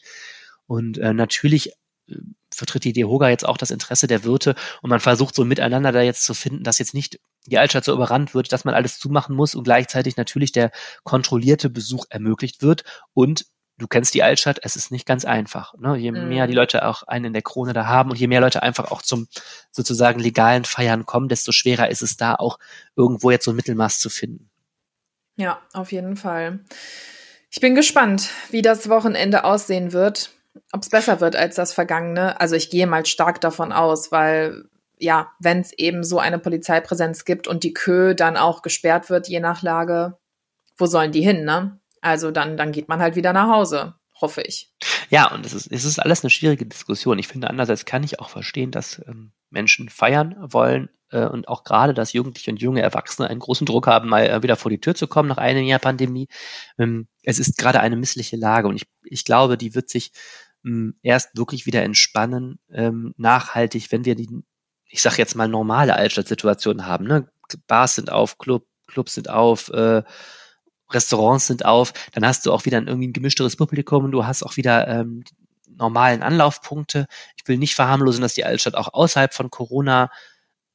[0.66, 1.72] Und äh, natürlich
[2.08, 2.16] äh,
[2.50, 6.00] vertritt die DEHOGA jetzt auch das Interesse der Wirte und man versucht so miteinander da
[6.00, 9.34] jetzt zu finden, dass jetzt nicht die Altstadt so überrannt wird, dass man alles zumachen
[9.34, 10.70] muss und gleichzeitig natürlich der
[11.02, 13.46] kontrollierte Besuch ermöglicht wird und
[13.78, 15.74] du kennst die Altstadt, es ist nicht ganz einfach.
[15.78, 15.96] Ne?
[15.96, 16.28] Je mhm.
[16.28, 18.90] mehr die Leute auch einen in der Krone da haben und je mehr Leute einfach
[18.90, 19.28] auch zum
[19.70, 22.58] sozusagen legalen Feiern kommen, desto schwerer ist es da auch
[22.96, 24.50] irgendwo jetzt so ein Mittelmaß zu finden.
[25.36, 26.60] Ja, auf jeden Fall.
[27.50, 30.30] Ich bin gespannt, wie das Wochenende aussehen wird,
[30.72, 32.40] ob es besser wird als das vergangene.
[32.40, 34.64] Also ich gehe mal stark davon aus, weil
[34.98, 39.28] ja, wenn es eben so eine Polizeipräsenz gibt und die Kö dann auch gesperrt wird,
[39.28, 40.16] je nach Lage,
[40.76, 41.78] wo sollen die hin, ne?
[42.02, 44.70] Also dann, dann geht man halt wieder nach Hause, hoffe ich.
[45.08, 47.18] Ja, und es ist, es ist alles eine schwierige Diskussion.
[47.18, 51.64] Ich finde, andererseits kann ich auch verstehen, dass ähm, Menschen feiern wollen äh, und auch
[51.64, 54.80] gerade, dass Jugendliche und junge Erwachsene einen großen Druck haben, mal äh, wieder vor die
[54.80, 56.28] Tür zu kommen nach einem Jahr Pandemie.
[56.78, 60.12] Ähm, es ist gerade eine missliche Lage und ich, ich glaube, die wird sich
[60.64, 64.42] ähm, erst wirklich wieder entspannen, ähm, nachhaltig, wenn wir die
[64.92, 67.06] ich sag jetzt mal, normale Altstadtsituationen haben.
[67.06, 67.26] Ne?
[67.66, 70.02] Bars sind auf, Club, Clubs sind auf, äh,
[70.94, 74.26] Restaurants sind auf, dann hast du auch wieder ein, irgendwie ein gemischteres Publikum und du
[74.26, 75.24] hast auch wieder ähm,
[75.68, 77.06] normalen Anlaufpunkte.
[77.36, 80.10] Ich will nicht verharmlosen, dass die Altstadt auch außerhalb von Corona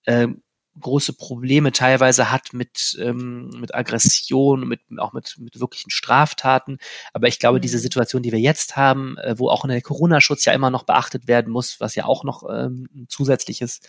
[0.05, 0.41] ähm,
[0.79, 6.77] große Probleme teilweise hat mit, ähm, mit Aggression, mit, auch mit, mit wirklichen Straftaten.
[7.13, 7.61] Aber ich glaube, mhm.
[7.61, 10.83] diese Situation, die wir jetzt haben, äh, wo auch in der Corona-Schutz ja immer noch
[10.83, 13.81] beachtet werden muss, was ja auch noch ähm, ein zusätzliches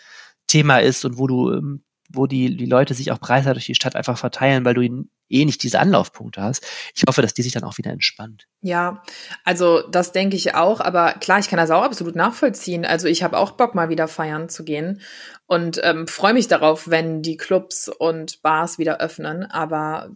[0.46, 3.74] Thema ist und wo du ähm, wo die, die Leute sich auch breiter durch die
[3.74, 4.82] Stadt einfach verteilen, weil du
[5.28, 6.64] eh nicht diese Anlaufpunkte hast.
[6.94, 8.46] Ich hoffe, dass die sich dann auch wieder entspannt.
[8.62, 9.02] Ja,
[9.44, 12.84] also das denke ich auch, aber klar, ich kann das auch absolut nachvollziehen.
[12.86, 15.02] Also ich habe auch Bock, mal wieder feiern zu gehen
[15.46, 19.44] und ähm, freue mich darauf, wenn die Clubs und Bars wieder öffnen.
[19.44, 20.10] Aber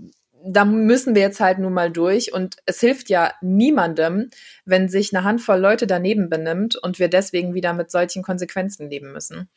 [0.45, 4.31] da müssen wir jetzt halt nun mal durch und es hilft ja niemandem,
[4.65, 9.13] wenn sich eine Handvoll Leute daneben benimmt und wir deswegen wieder mit solchen Konsequenzen leben
[9.13, 9.49] müssen.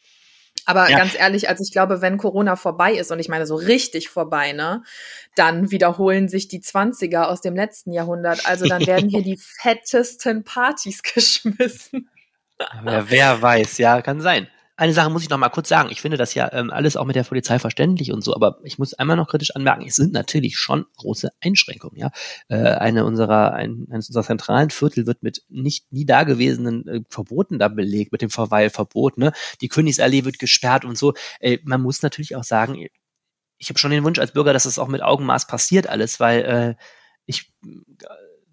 [0.65, 0.97] Aber ja.
[0.97, 4.51] ganz ehrlich, also ich glaube, wenn Corona vorbei ist, und ich meine so richtig vorbei,
[4.53, 4.83] ne,
[5.35, 8.45] dann wiederholen sich die Zwanziger aus dem letzten Jahrhundert.
[8.47, 12.09] Also dann werden hier die fettesten Partys geschmissen.
[12.59, 15.89] Ja, wer weiß, ja, kann sein eine Sache muss ich noch mal kurz sagen.
[15.89, 18.77] Ich finde das ja ähm, alles auch mit der Polizei verständlich und so, aber ich
[18.77, 21.97] muss einmal noch kritisch anmerken, es sind natürlich schon große Einschränkungen.
[21.97, 22.11] Ja,
[22.49, 27.57] äh, eine unserer ein, eines unserer zentralen Viertel wird mit nicht nie dagewesenen äh, Verboten
[27.59, 29.17] da belegt, mit dem Verweilverbot.
[29.17, 31.13] Ne, die Königsallee wird gesperrt und so.
[31.39, 32.85] Äh, man muss natürlich auch sagen,
[33.57, 36.41] ich habe schon den Wunsch als Bürger, dass das auch mit Augenmaß passiert alles, weil
[36.43, 36.75] äh,
[37.25, 37.53] ich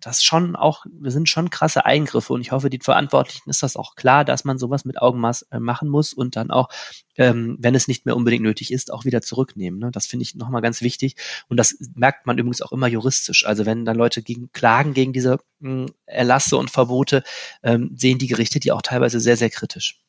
[0.03, 3.77] das schon auch, wir sind schon krasse Eingriffe und ich hoffe, die Verantwortlichen ist das
[3.77, 6.69] auch klar, dass man sowas mit Augenmaß äh, machen muss und dann auch,
[7.17, 9.81] ähm, wenn es nicht mehr unbedingt nötig ist, auch wieder zurücknehmen.
[9.81, 9.91] Ne?
[9.91, 11.17] Das finde ich nochmal ganz wichtig
[11.49, 13.47] und das merkt man übrigens auch immer juristisch.
[13.47, 17.23] Also wenn dann Leute gegen, klagen gegen diese mh, Erlasse und Verbote,
[17.63, 20.03] ähm, sehen die Gerichte die auch teilweise sehr, sehr kritisch.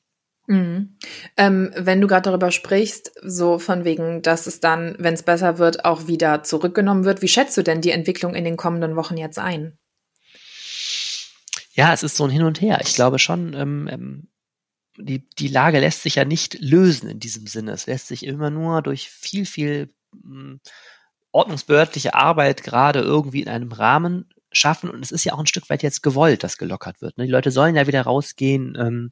[0.47, 0.97] Mhm.
[1.38, 5.58] Ähm, wenn du gerade darüber sprichst, so von wegen, dass es dann, wenn es besser
[5.58, 9.17] wird, auch wieder zurückgenommen wird, wie schätzt du denn die Entwicklung in den kommenden Wochen
[9.17, 9.77] jetzt ein?
[11.74, 12.80] Ja, es ist so ein Hin und Her.
[12.84, 14.28] Ich glaube schon, ähm, ähm,
[14.98, 17.72] die, die Lage lässt sich ja nicht lösen in diesem Sinne.
[17.72, 20.60] Es lässt sich immer nur durch viel, viel mh, hm,
[21.32, 24.92] ordnungsbehördliche Arbeit gerade irgendwie in einem Rahmen schaffen.
[24.92, 27.18] Und es ist ja auch ein Stück weit jetzt gewollt, dass gelockert wird.
[27.18, 27.26] Ne?
[27.26, 28.78] Die Leute sollen ja wieder rausgehen.
[28.80, 29.12] Ähm,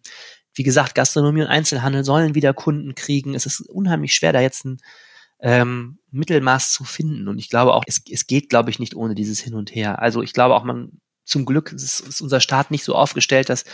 [0.53, 3.33] wie gesagt, Gastronomie und Einzelhandel sollen wieder Kunden kriegen.
[3.33, 4.77] Es ist unheimlich schwer, da jetzt ein
[5.39, 7.27] ähm, Mittelmaß zu finden.
[7.27, 9.99] Und ich glaube auch, es, es geht, glaube ich, nicht ohne dieses Hin und Her.
[9.99, 13.65] Also ich glaube auch, man zum Glück ist, ist unser Staat nicht so aufgestellt, dass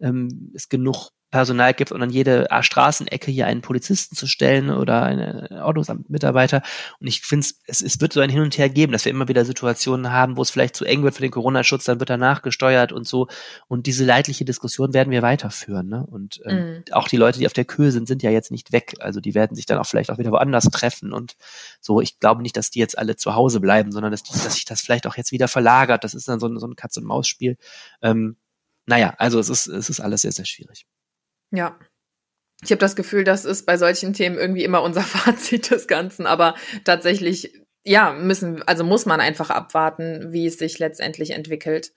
[0.00, 5.02] ähm, es genug Personal gibt und an jede Straßenecke hier einen Polizisten zu stellen oder
[5.02, 6.62] einen Autosamtmitarbeiter.
[6.98, 9.28] Und ich finde, es, es wird so ein Hin und Her geben, dass wir immer
[9.28, 12.40] wieder Situationen haben, wo es vielleicht zu eng wird für den Corona-Schutz, dann wird danach
[12.40, 13.28] gesteuert und so.
[13.68, 15.90] Und diese leidliche Diskussion werden wir weiterführen.
[15.90, 16.06] Ne?
[16.06, 16.84] Und ähm, mhm.
[16.92, 18.94] auch die Leute, die auf der Kühe sind, sind ja jetzt nicht weg.
[19.00, 21.12] Also die werden sich dann auch vielleicht auch wieder woanders treffen.
[21.12, 21.36] Und
[21.82, 24.64] so, ich glaube nicht, dass die jetzt alle zu Hause bleiben, sondern dass, dass sich
[24.64, 26.02] das vielleicht auch jetzt wieder verlagert.
[26.02, 27.58] Das ist dann so, so ein Katz-und-Maus-Spiel.
[28.00, 28.36] Ähm,
[28.86, 30.86] naja, also es ist, es ist alles sehr, sehr schwierig.
[31.50, 31.78] Ja.
[32.62, 36.26] Ich habe das Gefühl, das ist bei solchen Themen irgendwie immer unser Fazit des Ganzen,
[36.26, 36.54] aber
[36.84, 37.52] tatsächlich
[37.86, 41.92] ja, müssen, also muss man einfach abwarten, wie es sich letztendlich entwickelt.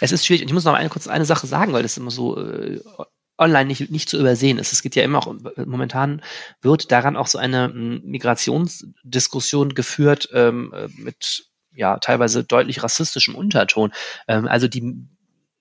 [0.00, 0.42] Es ist schwierig.
[0.42, 2.80] Und ich muss noch eine, kurz eine Sache sagen, weil das immer so äh,
[3.38, 4.72] online nicht, nicht zu übersehen ist.
[4.72, 6.22] Es gibt ja immer auch, momentan
[6.60, 13.34] wird daran auch so eine hm, Migrationsdiskussion geführt ähm, äh, mit ja teilweise deutlich rassistischem
[13.34, 13.92] Unterton.
[14.28, 15.08] Ähm, also die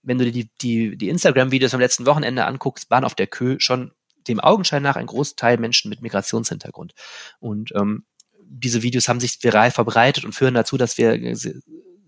[0.03, 3.57] wenn du dir die, die, die Instagram-Videos am letzten Wochenende anguckst, waren auf der Kö
[3.59, 3.91] schon
[4.27, 6.93] dem Augenschein nach ein Großteil Menschen mit Migrationshintergrund.
[7.39, 8.05] Und ähm,
[8.43, 11.17] diese Videos haben sich viral verbreitet und führen dazu, dass wir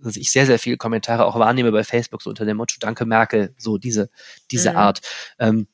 [0.04, 3.06] dass ich sehr, sehr viele Kommentare auch wahrnehme bei Facebook, so unter dem Motto, danke
[3.06, 4.10] Merkel, so diese,
[4.52, 4.78] diese mhm.
[4.78, 5.02] Art.
[5.40, 5.68] Ähm,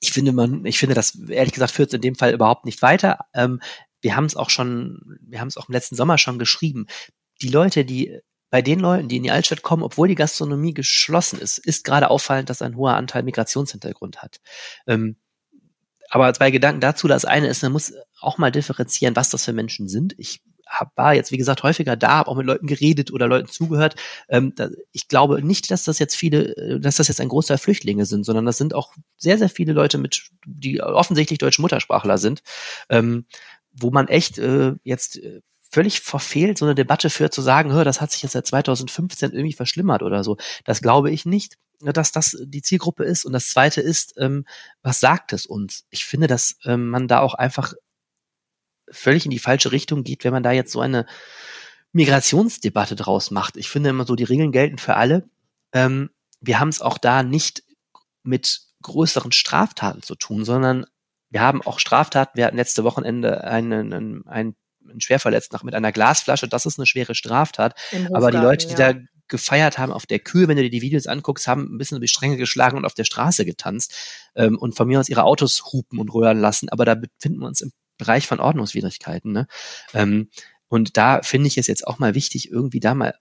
[0.00, 2.82] ich finde man, ich finde das, ehrlich gesagt, führt es in dem Fall überhaupt nicht
[2.82, 3.26] weiter.
[3.34, 3.60] Ähm,
[4.00, 6.86] wir haben es auch schon, wir haben es auch im letzten Sommer schon geschrieben.
[7.40, 8.18] Die Leute, die
[8.52, 12.10] bei den Leuten, die in die Altstadt kommen, obwohl die Gastronomie geschlossen ist, ist gerade
[12.10, 14.42] auffallend, dass ein hoher Anteil Migrationshintergrund hat.
[14.86, 15.16] Ähm,
[16.10, 17.08] aber zwei Gedanken dazu.
[17.08, 20.14] Das eine ist, man muss auch mal differenzieren, was das für Menschen sind.
[20.18, 23.48] Ich hab, war jetzt, wie gesagt, häufiger da, habe auch mit Leuten geredet oder Leuten
[23.48, 23.94] zugehört.
[24.28, 27.56] Ähm, da, ich glaube nicht, dass das jetzt viele, äh, dass das jetzt ein großer
[27.56, 32.18] Flüchtlinge sind, sondern das sind auch sehr, sehr viele Leute mit, die offensichtlich deutsche Muttersprachler
[32.18, 32.42] sind,
[32.90, 33.24] ähm,
[33.72, 35.40] wo man echt äh, jetzt äh,
[35.72, 39.32] völlig verfehlt so eine Debatte führt, zu sagen, hör, das hat sich jetzt seit 2015
[39.32, 40.36] irgendwie verschlimmert oder so.
[40.64, 43.24] Das glaube ich nicht, dass das die Zielgruppe ist.
[43.24, 44.44] Und das Zweite ist, ähm,
[44.82, 45.86] was sagt es uns?
[45.90, 47.72] Ich finde, dass ähm, man da auch einfach
[48.90, 51.06] völlig in die falsche Richtung geht, wenn man da jetzt so eine
[51.92, 53.56] Migrationsdebatte draus macht.
[53.56, 55.28] Ich finde immer so, die Regeln gelten für alle.
[55.72, 57.62] Ähm, wir haben es auch da nicht
[58.22, 60.84] mit größeren Straftaten zu tun, sondern
[61.30, 62.36] wir haben auch Straftaten.
[62.36, 64.56] Wir hatten letzte Wochenende einen, einen, einen
[64.88, 67.74] einen Schwerverletzten mit einer Glasflasche, das ist eine schwere Straftat.
[68.12, 68.92] Aber die Leute, die ja.
[68.92, 71.96] da gefeiert haben auf der Kühe, wenn du dir die Videos anguckst, haben ein bisschen
[71.96, 73.94] über die Stränge geschlagen und auf der Straße getanzt
[74.34, 76.68] ähm, und von mir aus ihre Autos hupen und röhren lassen.
[76.68, 79.32] Aber da befinden wir uns im Bereich von Ordnungswidrigkeiten.
[79.32, 79.46] Ne?
[79.94, 80.28] Ähm,
[80.68, 83.14] und da finde ich es jetzt auch mal wichtig, irgendwie da mal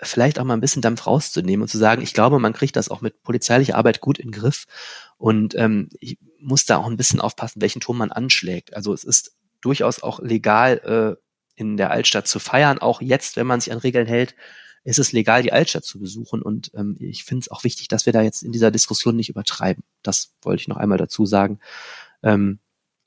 [0.00, 2.88] vielleicht auch mal ein bisschen Dampf rauszunehmen und zu sagen, ich glaube, man kriegt das
[2.88, 4.66] auch mit polizeilicher Arbeit gut in den Griff.
[5.16, 8.74] Und ähm, ich muss da auch ein bisschen aufpassen, welchen Ton man anschlägt.
[8.74, 11.22] Also es ist durchaus auch legal äh,
[11.54, 12.78] in der Altstadt zu feiern.
[12.78, 14.34] Auch jetzt, wenn man sich an Regeln hält,
[14.84, 16.40] ist es legal, die Altstadt zu besuchen.
[16.40, 19.28] Und ähm, ich finde es auch wichtig, dass wir da jetzt in dieser Diskussion nicht
[19.28, 19.82] übertreiben.
[20.02, 21.58] Das wollte ich noch einmal dazu sagen.
[22.22, 22.60] Ähm,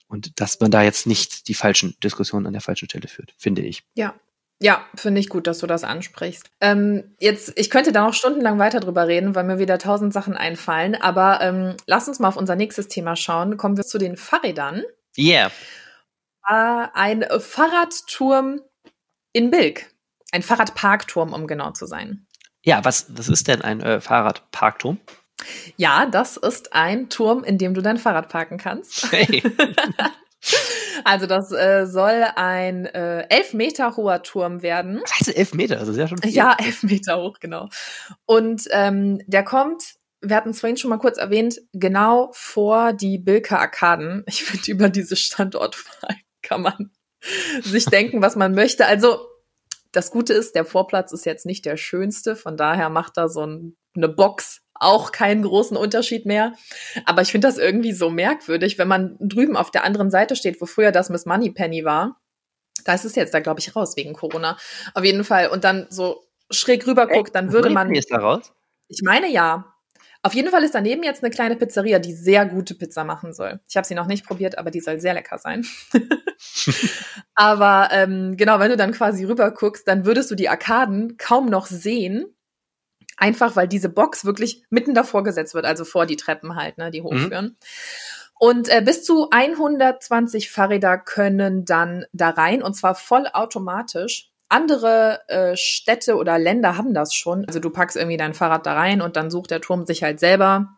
[0.07, 3.61] und dass man da jetzt nicht die falschen Diskussionen an der falschen Stelle führt, finde
[3.61, 3.83] ich.
[3.95, 4.13] Ja,
[4.59, 6.51] ja, finde ich gut, dass du das ansprichst.
[6.59, 10.35] Ähm, jetzt, ich könnte da noch stundenlang weiter drüber reden, weil mir wieder tausend Sachen
[10.35, 10.95] einfallen.
[10.95, 13.57] Aber ähm, lass uns mal auf unser nächstes Thema schauen.
[13.57, 14.83] Kommen wir zu den Fahrrädern.
[15.17, 15.51] Yeah
[16.43, 18.61] ein Fahrradturm
[19.33, 19.91] in Bilk.
[20.31, 22.25] Ein Fahrradparkturm, um genau zu sein.
[22.63, 24.99] Ja, was, was ist denn ein äh, Fahrradparkturm?
[25.75, 29.11] Ja, das ist ein Turm, in dem du dein Fahrrad parken kannst.
[29.11, 29.41] Hey.
[31.03, 35.01] also das äh, soll ein äh, elf Meter hoher Turm werden.
[35.19, 35.79] Was elf Meter?
[35.79, 36.31] Also sehr schon viel.
[36.31, 37.69] Ja, elf Meter hoch, genau.
[38.25, 43.17] Und ähm, der kommt wir hatten es vorhin schon mal kurz erwähnt, genau vor die
[43.17, 44.23] Bilker Arkaden.
[44.27, 46.15] Ich finde, über diese Standortwahl
[46.51, 46.91] kann man
[47.61, 48.85] sich denken, was man möchte.
[48.85, 49.25] Also
[49.93, 53.45] das Gute ist, der Vorplatz ist jetzt nicht der schönste, von daher macht da so
[53.45, 56.53] ein, eine Box auch keinen großen Unterschied mehr.
[57.05, 60.59] Aber ich finde das irgendwie so merkwürdig, wenn man drüben auf der anderen Seite steht,
[60.59, 62.19] wo früher das Miss Moneypenny war.
[62.83, 64.57] Da ist es jetzt da, glaube ich, raus wegen Corona.
[64.95, 65.49] Auf jeden Fall.
[65.49, 67.93] Und dann so schräg rüber guckt, dann würde man.
[67.93, 68.51] Ist da raus?
[68.87, 69.71] Ich meine ja.
[70.23, 73.59] Auf jeden Fall ist daneben jetzt eine kleine Pizzeria, die sehr gute Pizza machen soll.
[73.67, 75.65] Ich habe sie noch nicht probiert, aber die soll sehr lecker sein.
[77.35, 81.47] aber ähm, genau, wenn du dann quasi rüber guckst, dann würdest du die Arkaden kaum
[81.47, 82.25] noch sehen.
[83.17, 86.91] Einfach weil diese Box wirklich mitten davor gesetzt wird, also vor die Treppen halt, ne,
[86.91, 87.05] die mhm.
[87.05, 87.45] hochführen.
[87.45, 87.55] Mhm.
[88.39, 94.30] Und äh, bis zu 120 Fahrräder können dann da rein und zwar vollautomatisch.
[94.51, 97.45] Andere äh, Städte oder Länder haben das schon.
[97.45, 100.19] Also du packst irgendwie dein Fahrrad da rein und dann sucht der Turm sich halt
[100.19, 100.77] selber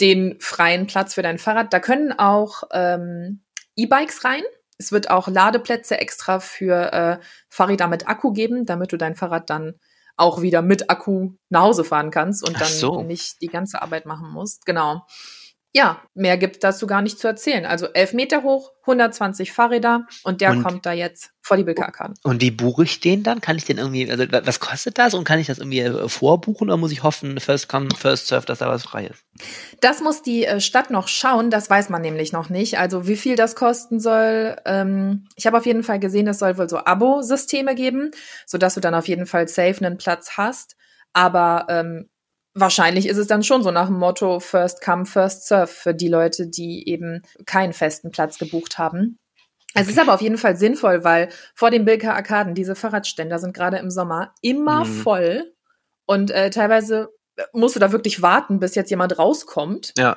[0.00, 1.72] den freien Platz für dein Fahrrad.
[1.72, 3.42] Da können auch ähm,
[3.76, 4.42] E-Bikes rein.
[4.76, 7.18] Es wird auch Ladeplätze extra für äh,
[7.48, 9.74] Fahrräder mit Akku geben, damit du dein Fahrrad dann
[10.16, 13.02] auch wieder mit Akku nach Hause fahren kannst und dann so.
[13.02, 14.66] nicht die ganze Arbeit machen musst.
[14.66, 15.04] Genau
[15.74, 17.66] ja, mehr gibt dazu gar nicht zu erzählen.
[17.66, 22.14] Also elf Meter hoch, 120 Fahrräder und der und, kommt da jetzt vor die Bilkerarkaden.
[22.22, 23.42] Und wie buche ich den dann?
[23.42, 26.68] Kann ich den irgendwie, also was kostet das und kann ich das irgendwie äh, vorbuchen
[26.68, 29.24] oder muss ich hoffen, first come, first serve, dass da was frei ist?
[29.80, 32.78] Das muss die äh, Stadt noch schauen, das weiß man nämlich noch nicht.
[32.78, 34.56] Also wie viel das kosten soll.
[34.64, 38.10] Ähm, ich habe auf jeden Fall gesehen, es soll wohl so Abo-Systeme geben,
[38.46, 40.76] sodass du dann auf jeden Fall safe einen Platz hast.
[41.12, 42.08] Aber ähm,
[42.60, 46.08] wahrscheinlich ist es dann schon so nach dem Motto First Come, First Serve für die
[46.08, 49.18] Leute, die eben keinen festen Platz gebucht haben.
[49.74, 53.54] Es ist aber auf jeden Fall sinnvoll, weil vor den Bilker Arkaden diese Fahrradständer sind
[53.54, 54.92] gerade im Sommer immer mhm.
[55.02, 55.52] voll
[56.06, 57.10] und äh, teilweise
[57.52, 59.92] musst du da wirklich warten, bis jetzt jemand rauskommt.
[59.96, 60.16] Ja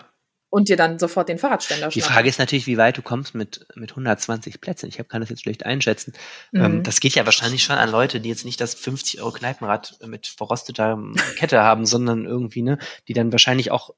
[0.52, 3.66] und dir dann sofort den Fahrradständer Die Frage ist natürlich, wie weit du kommst mit,
[3.76, 4.88] mit 120 Plätzen.
[4.90, 6.14] Ich hab, kann das jetzt schlecht einschätzen.
[6.54, 6.66] Ähm, mhm.
[6.66, 9.98] Ähm, das geht ja wahrscheinlich schon an Leute, die jetzt nicht das 50 Euro Kneipenrad
[10.06, 11.02] mit verrosteter
[11.38, 13.92] Kette haben, sondern irgendwie, ne, die dann wahrscheinlich auch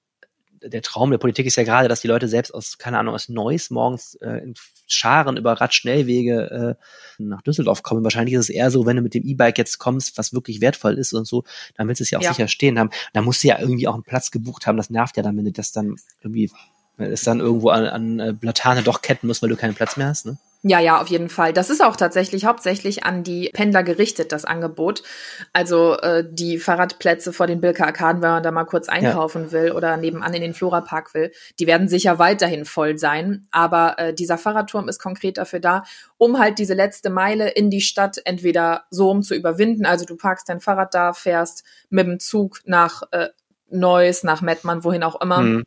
[0.65, 3.29] der Traum der Politik ist ja gerade, dass die Leute selbst aus, keine Ahnung, aus
[3.29, 4.53] Neuss morgens äh, in
[4.87, 8.03] Scharen über Radschnellwege äh, nach Düsseldorf kommen.
[8.03, 10.97] Wahrscheinlich ist es eher so, wenn du mit dem E-Bike jetzt kommst, was wirklich wertvoll
[10.97, 11.43] ist und so,
[11.75, 12.33] dann willst du es ja auch ja.
[12.33, 12.89] sicher stehen haben.
[13.13, 14.77] Da musst du ja irgendwie auch einen Platz gebucht haben.
[14.77, 16.51] Das nervt ja dann, wenn du das dann irgendwie,
[16.97, 20.07] es dann irgendwo an, an äh, Platane doch ketten musst, weil du keinen Platz mehr
[20.07, 20.37] hast, ne?
[20.65, 21.51] Ja, ja, auf jeden Fall.
[21.51, 25.03] Das ist auch tatsächlich hauptsächlich an die Pendler gerichtet, das Angebot.
[25.51, 29.51] Also äh, die Fahrradplätze vor den Bilker Arkaden, wenn man da mal kurz einkaufen ja.
[29.51, 33.45] will oder nebenan in den Flora Park will, die werden sicher weiterhin voll sein.
[33.51, 35.83] Aber äh, dieser Fahrradturm ist konkret dafür da,
[36.17, 39.85] um halt diese letzte Meile in die Stadt entweder so um zu überwinden.
[39.85, 43.27] Also du parkst dein Fahrrad da, fährst mit dem Zug nach äh,
[43.69, 45.63] Neuss, nach Mettmann, wohin auch immer mhm.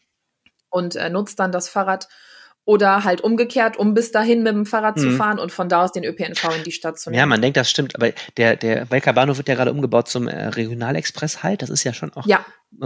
[0.70, 2.08] und äh, nutzt dann das Fahrrad
[2.66, 5.00] oder halt umgekehrt, um bis dahin mit dem Fahrrad mhm.
[5.00, 7.20] zu fahren und von da aus den ÖPNV in die Stadt zu nehmen.
[7.20, 10.26] Ja, man denkt, das stimmt, aber der, der Welker Bahnhof wird ja gerade umgebaut zum
[10.26, 11.62] äh, Regionalexpress halt.
[11.62, 12.26] Das ist ja schon auch.
[12.26, 12.44] Ja.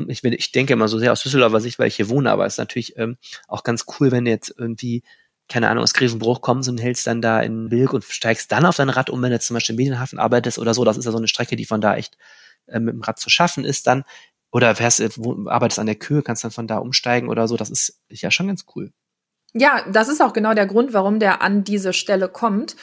[0.09, 2.55] Ich, ich denke immer so sehr aus Düsseldorfer Sicht, weil ich hier wohne, aber es
[2.55, 3.16] ist natürlich ähm,
[3.49, 5.03] auch ganz cool, wenn jetzt irgendwie,
[5.49, 8.77] keine Ahnung, aus Grevenbruch kommst und hältst dann da in Wilk und steigst dann auf
[8.77, 10.85] dein Rad um, wenn du zum Beispiel im Medienhafen arbeitest oder so.
[10.85, 12.19] Das ist ja so eine Strecke, die von da echt
[12.66, 14.05] äh, mit dem Rad zu schaffen ist dann.
[14.53, 17.57] Oder fährst, wo, arbeitest an der Kühe, kannst dann von da umsteigen oder so.
[17.57, 18.93] Das ist ja schon ganz cool.
[19.53, 22.77] Ja, das ist auch genau der Grund, warum der an diese Stelle kommt.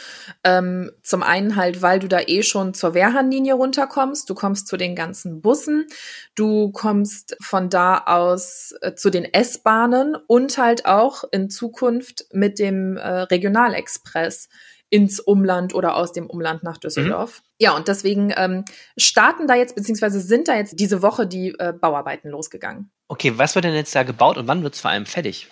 [0.44, 4.30] Ähm, zum einen halt, weil du da eh schon zur Wehrhahnlinie runterkommst.
[4.30, 5.88] Du kommst zu den ganzen Bussen.
[6.36, 12.60] Du kommst von da aus äh, zu den S-Bahnen und halt auch in Zukunft mit
[12.60, 14.50] dem äh, Regionalexpress
[14.90, 17.40] ins Umland oder aus dem Umland nach Düsseldorf.
[17.40, 17.48] Mhm.
[17.60, 18.66] Ja, und deswegen ähm,
[18.98, 22.92] starten da jetzt, beziehungsweise sind da jetzt diese Woche die äh, Bauarbeiten losgegangen.
[23.08, 25.48] Okay, was wird denn jetzt da gebaut und wann wird es vor allem fertig?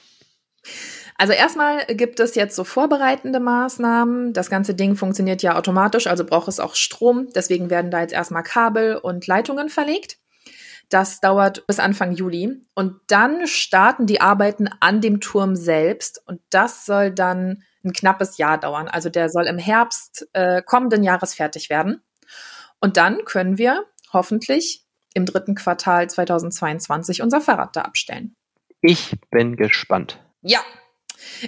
[1.18, 4.34] Also erstmal gibt es jetzt so vorbereitende Maßnahmen.
[4.34, 7.30] Das ganze Ding funktioniert ja automatisch, also braucht es auch Strom.
[7.34, 10.18] Deswegen werden da jetzt erstmal Kabel und Leitungen verlegt.
[10.90, 12.62] Das dauert bis Anfang Juli.
[12.76, 16.22] Und dann starten die Arbeiten an dem Turm selbst.
[16.26, 18.88] Und das soll dann ein knappes Jahr dauern.
[18.88, 22.04] Also der soll im Herbst äh, kommenden Jahres fertig werden.
[22.82, 28.36] Und dann können wir hoffentlich im dritten Quartal 2022 unser Fahrrad da abstellen.
[28.82, 30.22] Ich bin gespannt.
[30.42, 30.60] Ja,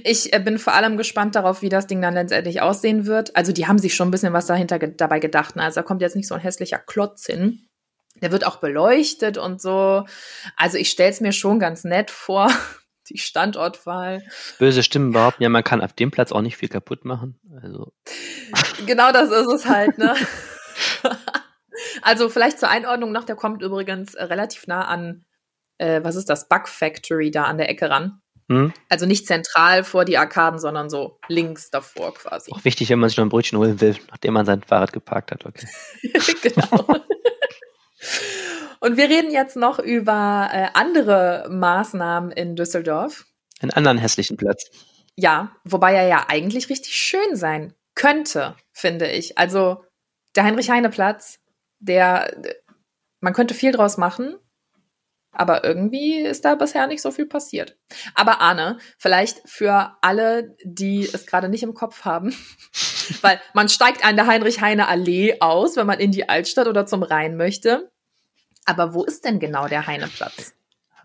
[0.03, 3.35] ich äh, bin vor allem gespannt darauf, wie das Ding dann letztendlich aussehen wird.
[3.35, 5.55] Also die haben sich schon ein bisschen was dahinter ge dabei gedacht.
[5.55, 5.63] Ne?
[5.63, 7.67] Also da kommt jetzt nicht so ein hässlicher Klotz hin.
[8.21, 10.05] Der wird auch beleuchtet und so.
[10.55, 12.49] Also ich stelle es mir schon ganz nett vor,
[13.09, 14.23] die Standortwahl.
[14.59, 17.39] Böse Stimmen behaupten ja, man kann auf dem Platz auch nicht viel kaputt machen.
[17.61, 17.93] Also.
[18.85, 20.13] Genau das ist es halt, ne?
[22.03, 25.25] also vielleicht zur Einordnung noch, der kommt übrigens relativ nah an,
[25.79, 28.21] äh, was ist das, Bug Factory da an der Ecke ran.
[28.49, 28.73] Hm?
[28.87, 32.51] Also nicht zentral vor die Arkaden, sondern so links davor quasi.
[32.53, 35.31] Auch wichtig, wenn man sich noch ein Brötchen holen will, nachdem man sein Fahrrad geparkt
[35.31, 35.45] hat.
[35.45, 35.67] Okay.
[36.41, 36.85] genau.
[38.79, 43.25] Und wir reden jetzt noch über äh, andere Maßnahmen in Düsseldorf.
[43.59, 44.69] Einen anderen hässlichen Platz.
[45.15, 49.37] Ja, wobei er ja eigentlich richtig schön sein könnte, finde ich.
[49.37, 49.83] Also
[50.35, 51.39] der Heinrich-Heine-Platz,
[51.79, 52.31] der,
[53.19, 54.35] man könnte viel draus machen,
[55.37, 57.77] aber irgendwie ist da bisher nicht so viel passiert.
[58.15, 62.35] Aber Arne, vielleicht für alle, die es gerade nicht im Kopf haben,
[63.21, 67.37] weil man steigt an der Heinrich-Heine-Allee aus, wenn man in die Altstadt oder zum Rhein
[67.37, 67.91] möchte.
[68.65, 70.53] Aber wo ist denn genau der Heineplatz?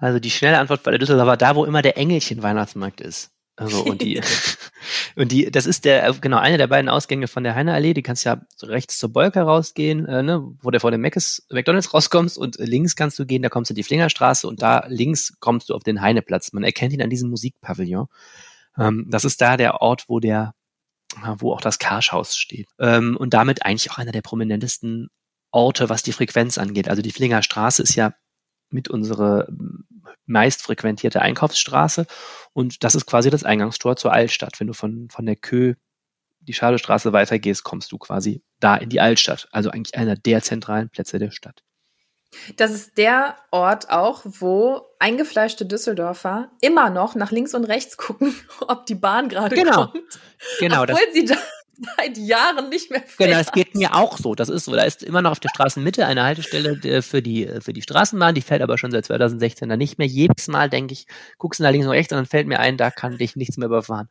[0.00, 3.31] Also die schnelle Antwort bei der Düsseldorfer da, wo immer der Engelchen-Weihnachtsmarkt ist.
[3.56, 4.20] Also und die
[5.16, 7.94] und die, das ist der genau eine der beiden Ausgänge von der Heineallee.
[7.94, 11.46] Die kannst ja so rechts zur Bolker rausgehen, äh, ne, wo du vor dem Mc's,
[11.50, 14.86] McDonald's rauskommst und links kannst du gehen, da kommst du in die Flingerstraße und da
[14.88, 16.52] links kommst du auf den Heineplatz.
[16.52, 18.06] Man erkennt ihn an diesem Musikpavillon.
[18.78, 20.54] Ähm, das ist da der Ort, wo der,
[21.38, 25.08] wo auch das Karschhaus steht ähm, und damit eigentlich auch einer der prominentesten
[25.50, 26.88] Orte, was die Frequenz angeht.
[26.88, 28.14] Also die Flingerstraße ist ja
[28.70, 29.46] mit unserer
[30.26, 32.06] meist frequentierte Einkaufsstraße.
[32.52, 34.58] Und das ist quasi das Eingangstor zur Altstadt.
[34.60, 35.74] Wenn du von, von der Kö
[36.40, 39.48] die Schadestraße weitergehst, kommst du quasi da in die Altstadt.
[39.52, 41.62] Also eigentlich einer der zentralen Plätze der Stadt.
[42.56, 48.34] Das ist der Ort auch, wo eingefleischte Düsseldorfer immer noch nach links und rechts gucken,
[48.60, 49.88] ob die Bahn gerade genau.
[49.88, 50.20] kommt.
[50.58, 50.82] Genau.
[50.82, 51.36] Obwohl sie da
[51.96, 53.30] seit Jahren nicht mehr fährt.
[53.30, 54.34] Genau, das geht mir auch so.
[54.34, 54.72] Das ist so.
[54.72, 58.34] Da ist immer noch auf der Straßenmitte eine Haltestelle für die, für die Straßenbahn.
[58.34, 60.06] Die fährt aber schon seit 2016 da nicht mehr.
[60.06, 61.06] Jedes Mal denke ich,
[61.38, 63.56] guckst du nach links und rechts und dann fällt mir ein, da kann dich nichts
[63.56, 64.08] mehr überfahren.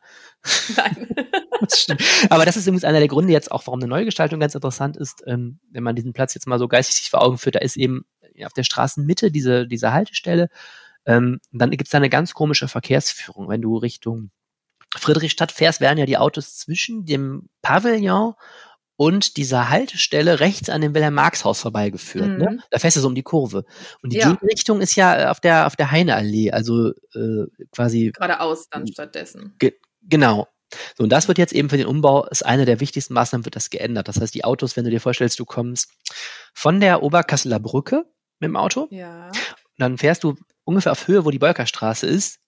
[0.76, 1.08] Nein.
[1.60, 1.86] das
[2.28, 5.22] aber das ist übrigens einer der Gründe jetzt auch, warum eine Neugestaltung ganz interessant ist,
[5.26, 7.54] ähm, wenn man diesen Platz jetzt mal so geistig sich vor Augen führt.
[7.54, 8.04] Da ist eben
[8.44, 10.48] auf der Straßenmitte diese, diese Haltestelle.
[11.06, 14.30] Ähm, dann gibt es da eine ganz komische Verkehrsführung, wenn du Richtung
[14.98, 18.34] Friedrichstadt fährst, werden ja die Autos zwischen dem Pavillon
[18.96, 22.38] und dieser Haltestelle rechts an dem Wilhelm-Marx-Haus vorbeigeführt.
[22.38, 22.50] Ne?
[22.50, 22.56] Mhm.
[22.56, 22.62] Ne?
[22.70, 23.64] Da fährst du so um die Kurve.
[24.02, 24.30] Und die ja.
[24.30, 28.12] Gegenrichtung ist ja äh, auf der, auf der Heineallee, also äh, quasi.
[28.14, 29.54] Geradeaus dann stattdessen.
[29.58, 30.46] Ge genau.
[30.96, 33.56] So, und das wird jetzt eben für den Umbau, ist eine der wichtigsten Maßnahmen, wird
[33.56, 34.08] das geändert.
[34.08, 35.90] Das heißt, die Autos, wenn du dir vorstellst, du kommst
[36.54, 38.04] von der Oberkasseler Brücke
[38.38, 39.26] mit dem Auto, ja.
[39.28, 39.34] und
[39.78, 42.38] dann fährst du ungefähr auf Höhe, wo die Bolkerstraße ist,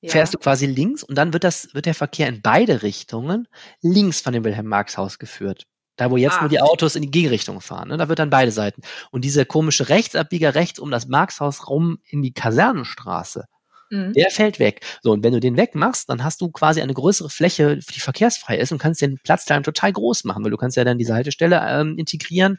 [0.00, 0.10] ja.
[0.10, 3.48] fährst du quasi links und dann wird das, wird der Verkehr in beide Richtungen
[3.82, 5.66] links von dem Wilhelm-Marx-Haus geführt.
[5.96, 6.40] Da, wo jetzt Ach.
[6.42, 7.88] nur die Autos in die Gegenrichtung fahren.
[7.88, 7.98] Ne?
[7.98, 8.80] Da wird dann beide Seiten.
[9.10, 13.44] Und dieser komische Rechtsabbieger rechts um das Marx-Haus rum in die Kasernenstraße,
[13.90, 14.14] mhm.
[14.14, 14.80] der fällt weg.
[15.02, 18.56] So, und wenn du den wegmachst, dann hast du quasi eine größere Fläche, die verkehrsfrei
[18.56, 21.12] ist und kannst den Platz dann total groß machen, weil du kannst ja dann diese
[21.12, 22.58] Haltestelle ähm, integrieren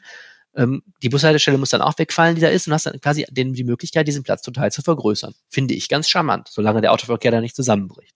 [0.56, 3.54] ähm, die Bushaltestelle muss dann auch wegfallen, die da ist, und hast dann quasi den,
[3.54, 5.34] die Möglichkeit, diesen Platz total zu vergrößern.
[5.48, 8.14] Finde ich ganz charmant, solange der Autoverkehr da nicht zusammenbricht.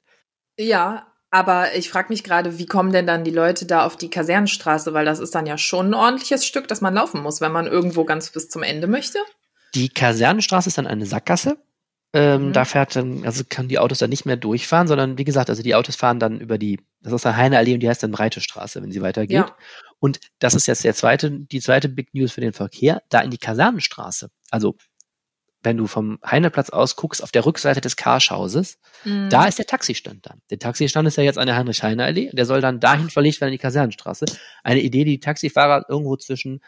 [0.58, 4.10] Ja, aber ich frage mich gerade, wie kommen denn dann die Leute da auf die
[4.10, 4.94] Kasernenstraße?
[4.94, 7.66] Weil das ist dann ja schon ein ordentliches Stück, das man laufen muss, wenn man
[7.66, 9.18] irgendwo ganz bis zum Ende möchte.
[9.74, 11.58] Die Kasernenstraße ist dann eine Sackgasse.
[12.12, 12.52] Ähm, mhm.
[12.52, 15.62] Da fährt dann, also kann die Autos dann nicht mehr durchfahren, sondern wie gesagt, also
[15.62, 18.40] die Autos fahren dann über die, das ist eine Heineallee und die heißt dann Breite
[18.40, 19.36] Straße, wenn sie weitergeht.
[19.36, 19.56] Ja.
[19.98, 23.30] Und das ist jetzt der zweite, die zweite Big News für den Verkehr, da in
[23.30, 24.30] die Kasernenstraße.
[24.50, 24.76] Also
[25.62, 29.28] wenn du vom Heineplatz aus guckst, auf der Rückseite des Karschhauses, mhm.
[29.30, 30.40] da ist der Taxistand dann.
[30.50, 33.58] Der Taxistand ist ja jetzt an der Heinrich-Heine-Allee, der soll dann dahin verlegt werden in
[33.58, 34.26] die Kasernenstraße.
[34.62, 36.60] Eine Idee, die die Taxifahrer irgendwo zwischen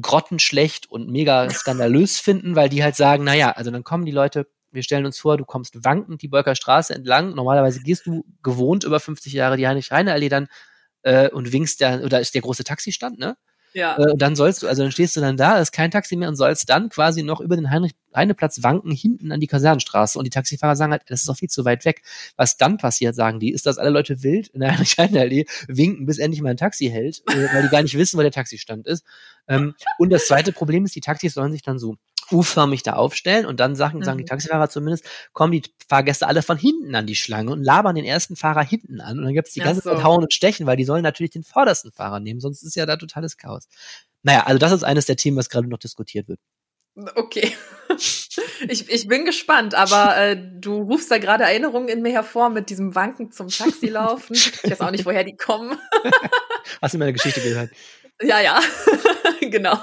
[0.00, 4.46] grottenschlecht und mega skandalös finden, weil die halt sagen, naja, also dann kommen die Leute,
[4.70, 8.84] wir stellen uns vor, du kommst wankend die Bolker Straße entlang, normalerweise gehst du gewohnt
[8.84, 10.46] über 50 Jahre die Heinrich-Heine-Allee dann
[11.02, 13.36] äh, und winkst der, oder ist der große Taxistand, ne?
[13.72, 13.96] Ja.
[13.98, 16.28] Äh, und dann sollst du, also dann stehst du dann da, ist kein Taxi mehr
[16.28, 20.24] und sollst dann quasi noch über den Heinrich Heineplatz wanken hinten an die Kasernenstraße und
[20.24, 22.02] die Taxifahrer sagen halt, das ist doch viel zu weit weg.
[22.36, 26.06] Was dann passiert, sagen die, ist, dass alle Leute wild in der Heinrich Allee winken,
[26.06, 28.86] bis endlich mal ein Taxi hält, äh, weil die gar nicht wissen, wo der Taxistand
[28.86, 29.04] ist.
[29.46, 31.96] Ähm, und das zweite Problem ist, die Taxis sollen sich dann so
[32.32, 34.28] U-förmig da aufstellen und dann sagen, sagen die mhm.
[34.28, 38.36] Taxifahrer zumindest, kommen die Fahrgäste alle von hinten an die Schlange und labern den ersten
[38.36, 39.90] Fahrer hinten an und dann gibt's die ganze so.
[39.90, 42.86] Zeit Hauen und Stechen, weil die sollen natürlich den vordersten Fahrer nehmen, sonst ist ja
[42.86, 43.68] da totales Chaos.
[44.22, 46.40] Naja, also das ist eines der Themen, was gerade noch diskutiert wird.
[47.14, 47.52] Okay.
[48.68, 52.68] Ich, ich bin gespannt, aber äh, du rufst da gerade Erinnerungen in mir hervor mit
[52.68, 54.34] diesem Wanken zum Taxi laufen.
[54.34, 55.78] Ich weiß auch nicht, woher die kommen.
[56.82, 57.70] Hast du meine Geschichte gehört?
[58.22, 58.60] Ja, ja,
[59.40, 59.78] genau.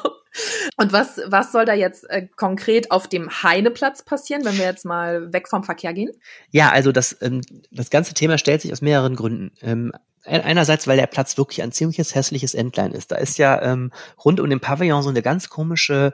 [0.77, 4.85] Und was, was soll da jetzt äh, konkret auf dem Heineplatz passieren, wenn wir jetzt
[4.85, 6.11] mal weg vom Verkehr gehen?
[6.51, 9.51] Ja, also das, ähm, das ganze Thema stellt sich aus mehreren Gründen.
[9.61, 9.91] Ähm,
[10.23, 13.11] einerseits, weil der Platz wirklich ein ziemliches hässliches Endline ist.
[13.11, 13.91] Da ist ja ähm,
[14.23, 16.13] rund um den Pavillon so eine ganz komische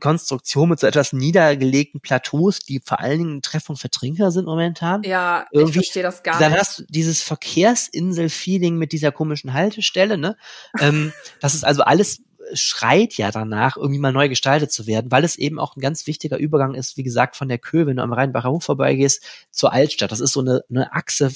[0.00, 5.02] Konstruktion mit so etwas niedergelegten Plateaus, die vor allen Dingen Treffung für Trinker sind momentan.
[5.02, 6.52] Ja, Irgendwie, ich verstehe das gar dann nicht.
[6.52, 10.36] Dann hast du dieses Verkehrsinsel-Feeling mit dieser komischen Haltestelle, ne?
[10.80, 12.20] ähm, das ist also alles
[12.52, 16.06] schreit ja danach, irgendwie mal neu gestaltet zu werden, weil es eben auch ein ganz
[16.06, 19.72] wichtiger Übergang ist, wie gesagt, von der Köhe, wenn du am Rheinbacher Hof vorbeigehst, zur
[19.72, 20.12] Altstadt.
[20.12, 21.30] Das ist so eine, eine Achse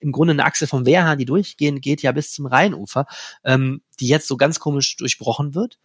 [0.00, 3.06] im Grunde eine Achse vom Wehrhahn, die durchgehend geht ja bis zum Rheinufer,
[3.42, 5.78] ähm, die jetzt so ganz komisch durchbrochen wird.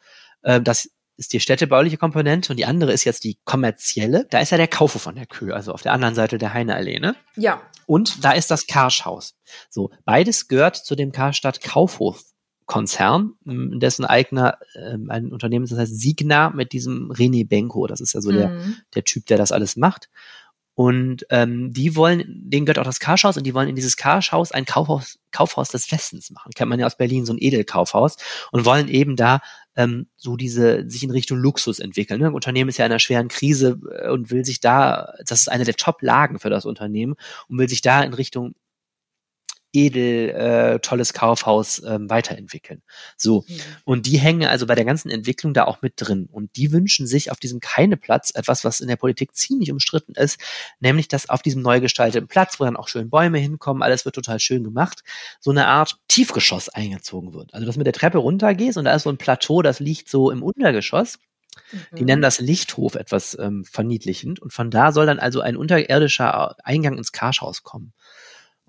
[0.43, 4.25] Ähm, das ist die städtebauliche Komponente und die andere ist jetzt die kommerzielle.
[4.29, 6.99] Da ist ja der Kaufhof von der Kühe, also auf der anderen Seite der Heineallee,
[6.99, 7.15] ne?
[7.35, 7.61] Ja.
[7.85, 9.35] Und da ist das Karschhaus.
[9.69, 12.23] So, beides gehört zu dem Karstadt Kaufhof
[12.69, 17.87] Konzern, dessen Eigner äh, ein Unternehmen ist, das heißt Signa mit diesem René Benko.
[17.87, 18.35] Das ist ja so mhm.
[18.35, 18.61] der,
[18.93, 20.07] der Typ, der das alles macht.
[20.75, 24.51] Und ähm, die wollen, denen gehört auch das Karschhaus und die wollen in dieses Karschhaus
[24.51, 26.51] ein Kaufhaus, Kaufhaus des Westens machen.
[26.53, 28.17] Kennt man ja aus Berlin, so ein Edelkaufhaus
[28.51, 29.41] und wollen eben da
[29.75, 32.21] ähm, so diese sich in Richtung Luxus entwickeln.
[32.21, 32.27] Ne?
[32.27, 35.51] Ein Unternehmen ist ja in einer schweren Krise äh, und will sich da, das ist
[35.51, 37.15] eine der Top-Lagen für das Unternehmen
[37.47, 38.53] und will sich da in Richtung
[39.73, 42.81] edel, äh, tolles Kaufhaus ähm, weiterentwickeln.
[43.17, 43.45] So.
[43.47, 43.59] Mhm.
[43.85, 46.27] Und die hängen also bei der ganzen Entwicklung da auch mit drin.
[46.31, 50.39] Und die wünschen sich auf diesem Keine-Platz etwas, was in der Politik ziemlich umstritten ist,
[50.79, 54.15] nämlich dass auf diesem neu gestalteten Platz, wo dann auch schön Bäume hinkommen, alles wird
[54.15, 55.03] total schön gemacht,
[55.39, 57.53] so eine Art Tiefgeschoss eingezogen wird.
[57.53, 60.31] Also dass mit der Treppe runtergehst und da ist so ein Plateau, das liegt so
[60.31, 61.19] im Untergeschoss.
[61.91, 62.23] Die nennen mhm.
[62.23, 64.39] das Lichthof etwas ähm, verniedlichend.
[64.39, 67.93] Und von da soll dann also ein unterirdischer Eingang ins Karschhaus kommen.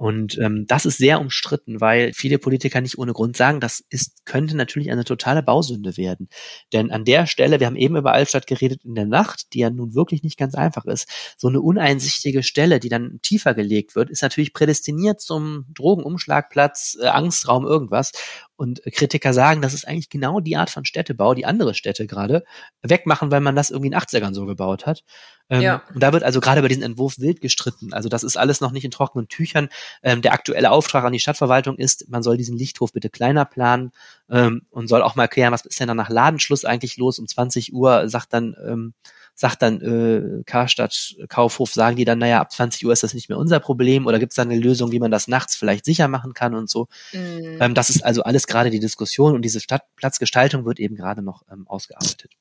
[0.01, 4.24] Und ähm, das ist sehr umstritten, weil viele Politiker nicht ohne Grund sagen, das ist,
[4.24, 6.30] könnte natürlich eine totale Bausünde werden.
[6.72, 9.68] Denn an der Stelle, wir haben eben über Altstadt geredet in der Nacht, die ja
[9.68, 14.09] nun wirklich nicht ganz einfach ist, so eine uneinsichtige Stelle, die dann tiefer gelegt wird,
[14.09, 18.12] ist natürlich prädestiniert zum Drogenumschlagplatz, äh, Angstraum, irgendwas.
[18.61, 22.45] Und Kritiker sagen, das ist eigentlich genau die Art von Städtebau, die andere Städte gerade
[22.83, 25.03] wegmachen, weil man das irgendwie in 80ern so gebaut hat.
[25.49, 25.83] Ähm, ja.
[25.95, 27.95] Und da wird also gerade bei diesem Entwurf wild gestritten.
[27.95, 29.71] Also das ist alles noch nicht in trockenen Tüchern.
[30.03, 33.93] Ähm, der aktuelle Auftrag an die Stadtverwaltung ist, man soll diesen Lichthof bitte kleiner planen
[34.29, 37.19] ähm, und soll auch mal klären, was ist denn dann nach Ladenschluss eigentlich los?
[37.19, 38.93] Um 20 Uhr sagt dann ähm,
[39.41, 43.30] sagt dann äh, Karstadt Kaufhof, sagen die dann, naja, ab 20 Uhr ist das nicht
[43.30, 46.09] mehr unser Problem oder gibt es da eine Lösung, wie man das nachts vielleicht sicher
[46.09, 46.88] machen kann und so.
[47.12, 47.57] Mhm.
[47.59, 51.43] Ähm, das ist also alles gerade die Diskussion und diese Stadtplatzgestaltung wird eben gerade noch
[51.51, 52.32] ähm, ausgearbeitet.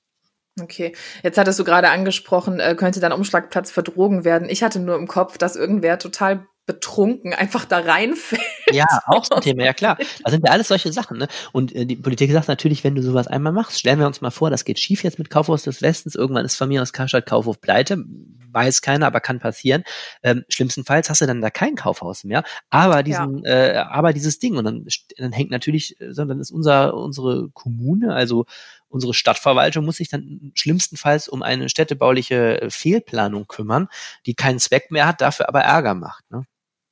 [0.60, 0.94] Okay,
[1.24, 4.50] jetzt hattest du gerade angesprochen, äh, könnte dann Umschlagplatz für Drogen werden.
[4.50, 8.44] Ich hatte nur im Kopf, dass irgendwer total betrunken einfach da reinfällt.
[8.72, 9.98] Ja, auch so ein Thema, ja klar.
[10.24, 11.18] Das sind ja alles solche Sachen.
[11.18, 11.28] Ne?
[11.52, 14.30] Und äh, die Politik sagt natürlich, wenn du sowas einmal machst, stellen wir uns mal
[14.30, 17.26] vor, das geht schief jetzt mit Kaufhaus des Westens, irgendwann ist von mir aus Karstadt
[17.26, 18.06] Kaufhof pleite,
[18.52, 19.84] weiß keiner, aber kann passieren.
[20.22, 23.52] Ähm, schlimmstenfalls hast du dann da kein Kaufhaus mehr, aber diesen, ja.
[23.52, 24.86] äh, aber dieses Ding und dann,
[25.18, 28.46] dann hängt natürlich, äh, sondern ist unser unsere Kommune, also
[28.88, 33.88] unsere Stadtverwaltung muss sich dann schlimmstenfalls um eine städtebauliche Fehlplanung kümmern,
[34.26, 36.30] die keinen Zweck mehr hat, dafür aber Ärger macht.
[36.32, 36.46] Ne?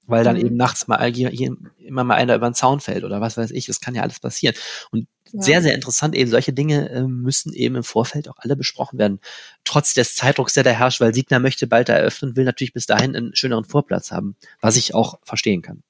[0.08, 0.46] Weil dann mhm.
[0.46, 0.96] eben nachts mal
[1.80, 3.68] immer mal einer über den Zaun fällt oder was weiß ich.
[3.68, 4.56] Das kann ja alles passieren.
[4.92, 5.42] Und ja.
[5.42, 9.20] sehr, sehr interessant, eben solche Dinge äh, müssen eben im Vorfeld auch alle besprochen werden.
[9.64, 13.16] Trotz des Zeitdrucks, der da herrscht, weil Siegner möchte bald eröffnen, will natürlich bis dahin
[13.16, 15.84] einen schöneren Vorplatz haben, was ich auch verstehen kann.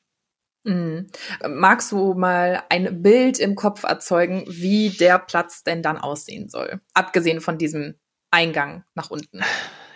[0.63, 1.07] Mhm.
[1.47, 6.81] Magst du mal ein Bild im Kopf erzeugen, wie der Platz denn dann aussehen soll?
[6.93, 7.95] Abgesehen von diesem
[8.31, 9.41] Eingang nach unten.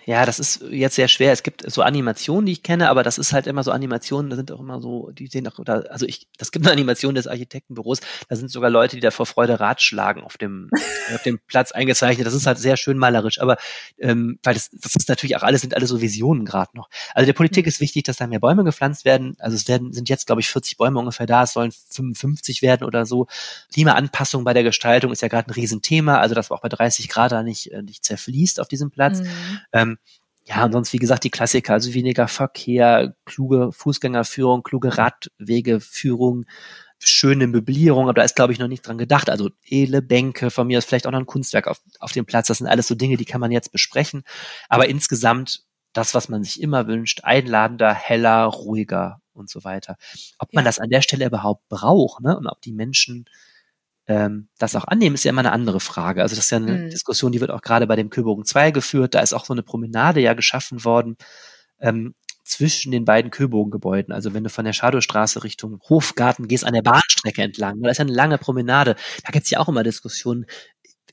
[0.05, 1.31] Ja, das ist jetzt sehr schwer.
[1.31, 4.35] Es gibt so Animationen, die ich kenne, aber das ist halt immer so Animationen, da
[4.35, 7.27] sind auch immer so, die sehen auch, da, also ich, das gibt eine Animation des
[7.27, 10.69] Architektenbüros, da sind sogar Leute, die da vor Freude Ratschlagen auf dem,
[11.13, 12.25] auf dem Platz eingezeichnet.
[12.25, 13.57] Das ist halt sehr schön malerisch, aber
[13.99, 16.89] ähm, weil das, das ist natürlich auch alles, sind alles so Visionen gerade noch.
[17.13, 17.69] Also der Politik mhm.
[17.69, 19.35] ist wichtig, dass da mehr Bäume gepflanzt werden.
[19.39, 22.85] Also es werden, sind jetzt, glaube ich, 40 Bäume ungefähr da, es sollen 55 werden
[22.85, 23.27] oder so.
[23.71, 27.07] Klimaanpassung bei der Gestaltung ist ja gerade ein Riesenthema, also dass wir auch bei 30
[27.07, 29.19] Grad da nicht, äh, nicht zerfließt auf diesem Platz.
[29.19, 29.27] Mhm.
[29.73, 29.90] Ähm,
[30.45, 36.45] ja, und sonst, wie gesagt, die Klassiker, also weniger Verkehr, kluge Fußgängerführung, kluge Radwegeführung,
[36.99, 39.29] schöne Möblierung, aber da ist, glaube ich, noch nicht dran gedacht.
[39.29, 42.47] Also edle Bänke, von mir ist vielleicht auch noch ein Kunstwerk auf, auf dem Platz.
[42.47, 44.23] Das sind alles so Dinge, die kann man jetzt besprechen.
[44.69, 45.63] Aber insgesamt
[45.93, 49.97] das, was man sich immer wünscht, einladender, heller, ruhiger und so weiter.
[50.39, 50.69] Ob man ja.
[50.69, 52.37] das an der Stelle überhaupt braucht, ne?
[52.37, 53.25] Und ob die Menschen
[54.07, 56.21] ähm, das auch annehmen, ist ja immer eine andere Frage.
[56.21, 56.89] Also das ist ja eine mhm.
[56.89, 59.15] Diskussion, die wird auch gerade bei dem Köbogen 2 geführt.
[59.15, 61.17] Da ist auch so eine Promenade ja geschaffen worden
[61.79, 64.13] ähm, zwischen den beiden Köbogengebäuden.
[64.13, 67.97] Also wenn du von der Schadowstraße Richtung Hofgarten gehst, an der Bahnstrecke entlang, da ist
[67.97, 68.95] ja eine lange Promenade.
[69.23, 70.45] Da gibt es ja auch immer Diskussionen,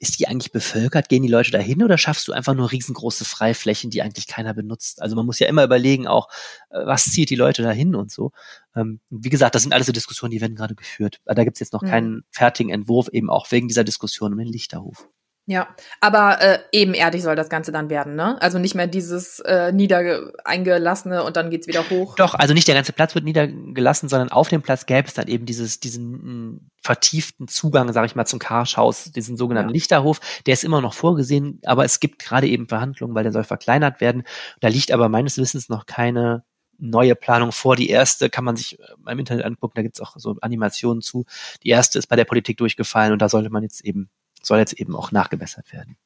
[0.00, 1.08] ist die eigentlich bevölkert?
[1.08, 5.02] Gehen die Leute dahin oder schaffst du einfach nur riesengroße Freiflächen, die eigentlich keiner benutzt?
[5.02, 6.28] Also man muss ja immer überlegen, auch
[6.70, 8.32] äh, was zieht die Leute dahin und so.
[8.76, 11.20] Ähm, wie gesagt, das sind alles so Diskussionen, die werden gerade geführt.
[11.24, 11.88] Da gibt es jetzt noch mhm.
[11.88, 15.08] keinen fertigen Entwurf, eben auch wegen dieser Diskussion um den Lichterhof.
[15.50, 15.66] Ja,
[16.02, 18.36] aber äh, ebenerdig soll das Ganze dann werden, ne?
[18.42, 22.16] Also nicht mehr dieses äh, niedereingelassene und dann geht's wieder hoch.
[22.16, 25.26] Doch, also nicht der ganze Platz wird niedergelassen, sondern auf dem Platz gäbe es dann
[25.26, 29.72] eben dieses, diesen mh, hm, vertieften Zugang, sage ich mal, zum Karschhaus, diesen sogenannten ja.
[29.74, 30.20] Lichterhof.
[30.44, 34.02] Der ist immer noch vorgesehen, aber es gibt gerade eben Verhandlungen, weil der soll verkleinert
[34.02, 34.24] werden.
[34.60, 36.44] Da liegt aber meines Wissens noch keine
[36.76, 37.74] neue Planung vor.
[37.74, 41.24] Die erste kann man sich äh, im Internet angucken, da gibt's auch so Animationen zu.
[41.62, 44.10] Die erste ist bei der Politik durchgefallen und da sollte man jetzt eben
[44.42, 45.96] soll jetzt eben auch nachgebessert werden.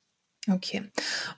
[0.50, 0.82] Okay.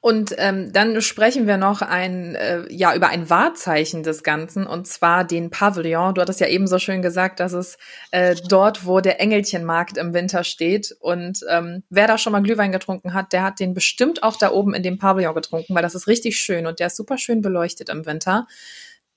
[0.00, 4.86] Und ähm, dann sprechen wir noch ein, äh, ja, über ein Wahrzeichen des Ganzen, und
[4.86, 6.14] zwar den Pavillon.
[6.14, 7.76] Du hattest ja eben so schön gesagt, dass es
[8.12, 10.96] äh, dort, wo der Engelchenmarkt im Winter steht.
[11.00, 14.50] Und ähm, wer da schon mal Glühwein getrunken hat, der hat den bestimmt auch da
[14.50, 17.42] oben in dem Pavillon getrunken, weil das ist richtig schön und der ist super schön
[17.42, 18.46] beleuchtet im Winter.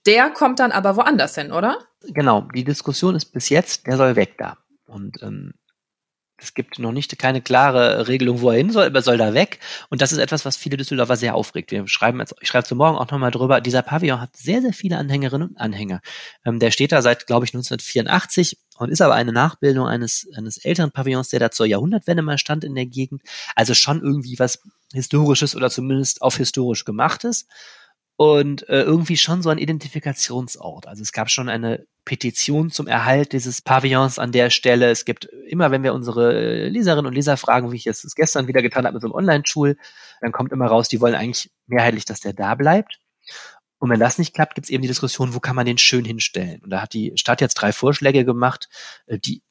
[0.05, 1.79] Der kommt dann aber woanders hin, oder?
[2.01, 4.57] Genau, die Diskussion ist bis jetzt, der soll weg da.
[4.85, 5.53] Und ähm,
[6.39, 9.33] es gibt noch nicht keine klare Regelung, wo er hin soll, aber er soll da
[9.33, 9.59] weg.
[9.89, 11.71] Und das ist etwas, was viele Düsseldorfer sehr aufregt.
[11.71, 13.59] Wir schreiben jetzt, ich schreibe zu morgen auch nochmal drüber.
[13.59, 16.01] Dieser Pavillon hat sehr, sehr viele Anhängerinnen und Anhänger.
[16.45, 20.57] Ähm, der steht da seit, glaube ich, 1984 und ist aber eine Nachbildung eines, eines
[20.57, 23.23] älteren Pavillons, der da zur Jahrhundertwende mal stand in der Gegend.
[23.55, 24.59] Also schon irgendwie was
[24.93, 27.47] Historisches oder zumindest auf historisch gemachtes
[28.17, 30.87] und äh, irgendwie schon so ein Identifikationsort.
[30.87, 34.89] Also es gab schon eine Petition zum Erhalt dieses Pavillons an der Stelle.
[34.89, 38.63] Es gibt immer, wenn wir unsere Leserinnen und Leser fragen, wie ich es gestern wieder
[38.63, 39.77] getan habe mit so einem Online-Schul,
[40.19, 42.99] dann kommt immer raus, die wollen eigentlich mehrheitlich, dass der da bleibt.
[43.77, 46.03] Und wenn das nicht klappt, gibt es eben die Diskussion, wo kann man den schön
[46.03, 46.63] hinstellen?
[46.63, 48.67] Und da hat die Stadt jetzt drei Vorschläge gemacht,
[49.05, 49.43] äh, die,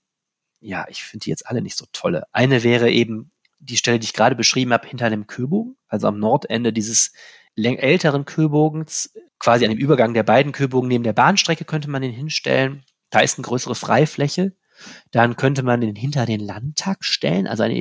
[0.59, 2.25] ja, ich finde die jetzt alle nicht so tolle.
[2.33, 6.19] Eine wäre eben die Stelle, die ich gerade beschrieben habe, hinter dem Köbogen, also am
[6.19, 7.12] Nordende dieses
[7.57, 12.12] älteren Köbogens, quasi an dem Übergang der beiden Köbogen neben der Bahnstrecke könnte man den
[12.12, 12.84] hinstellen.
[13.11, 14.52] Da ist eine größere Freifläche.
[15.11, 17.78] Dann könnte man den hinter den Landtag stellen, also eine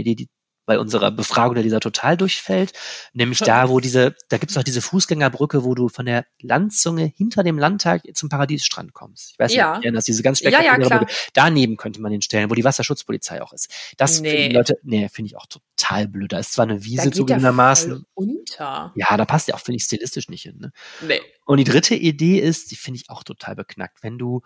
[0.65, 2.73] bei unserer Befragung der dieser total durchfällt,
[3.13, 7.05] nämlich da, wo diese, da gibt es auch diese Fußgängerbrücke, wo du von der Landzunge
[7.15, 9.31] hinter dem Landtag zum Paradiesstrand kommst.
[9.31, 9.79] Ich weiß ja.
[9.79, 11.13] nicht, dass diese ganz spektakuläre ja, ja, Brücke.
[11.33, 13.71] Daneben könnte man den stellen, wo die Wasserschutzpolizei auch ist.
[13.97, 14.31] Das nee.
[14.31, 16.33] finden Leute, nee, finde ich auch total blöd.
[16.33, 18.05] Da ist zwar eine Wiese zugegebenermaßen.
[18.13, 18.91] unter.
[18.95, 20.57] Ja, da passt ja auch, finde ich, stilistisch nicht hin.
[20.59, 20.71] Ne?
[21.01, 21.21] Nee.
[21.45, 24.41] Und die dritte Idee ist, die finde ich auch total beknackt, wenn du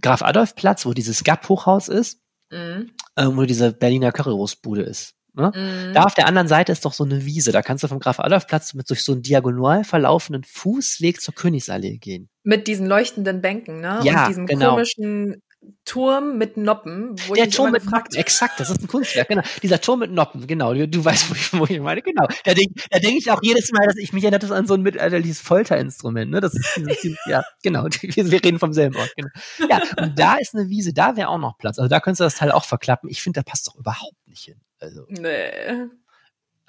[0.00, 2.92] Graf Adolf Platz, wo dieses Gap-Hochhaus ist, mhm.
[3.14, 5.52] äh, wo diese Berliner Currywurstbude ist Ne?
[5.54, 5.94] Mhm.
[5.94, 7.52] Da auf der anderen Seite ist doch so eine Wiese.
[7.52, 12.28] Da kannst du vom Graf-Adolf-Platz mit durch so einen diagonal verlaufenden Fußweg zur Königsallee gehen.
[12.42, 14.00] Mit diesen leuchtenden Bänken, ne?
[14.02, 14.70] Ja, Und diesem genau.
[14.70, 15.42] komischen
[15.84, 19.42] Turm mit Noppen, wo der ich Turm mit Noppen, exakt, das ist ein Kunstwerk, genau.
[19.62, 20.74] Dieser Turm mit Noppen, genau.
[20.74, 22.26] Du, du weißt, wo ich, wo ich meine, genau.
[22.44, 24.82] Da denke da denk ich auch jedes Mal, dass ich mich erinnert an so ein
[24.82, 26.40] mittelalterliches Folterinstrument, ne?
[26.40, 27.86] Das ist dieses, ja, genau.
[28.00, 29.30] Wir, wir reden vom selben Ort, genau.
[29.70, 31.78] Ja, und da ist eine Wiese, da wäre auch noch Platz.
[31.78, 33.08] Also da könntest du das Teil auch verklappen.
[33.08, 34.60] Ich finde, da passt doch überhaupt nicht hin.
[34.82, 35.06] Also.
[35.08, 35.88] Nee.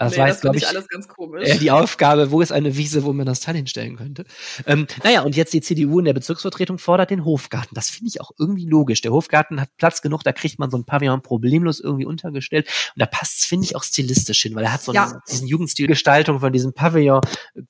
[0.04, 1.48] Das nee, war jetzt, glaube ich, alles ganz komisch.
[1.48, 4.26] Äh, die Aufgabe, wo ist eine Wiese, wo man das Teil hinstellen könnte.
[4.66, 7.76] Ähm, naja, und jetzt die CDU in der Bezirksvertretung fordert den Hofgarten.
[7.76, 9.02] Das finde ich auch irgendwie logisch.
[9.02, 12.68] Der Hofgarten hat Platz genug, da kriegt man so ein Pavillon problemlos irgendwie untergestellt.
[12.96, 15.06] Und da passt finde ich, auch stilistisch hin, weil er hat so ja.
[15.06, 17.22] einen, diesen Jugendstilgestaltung von diesem Pavillon,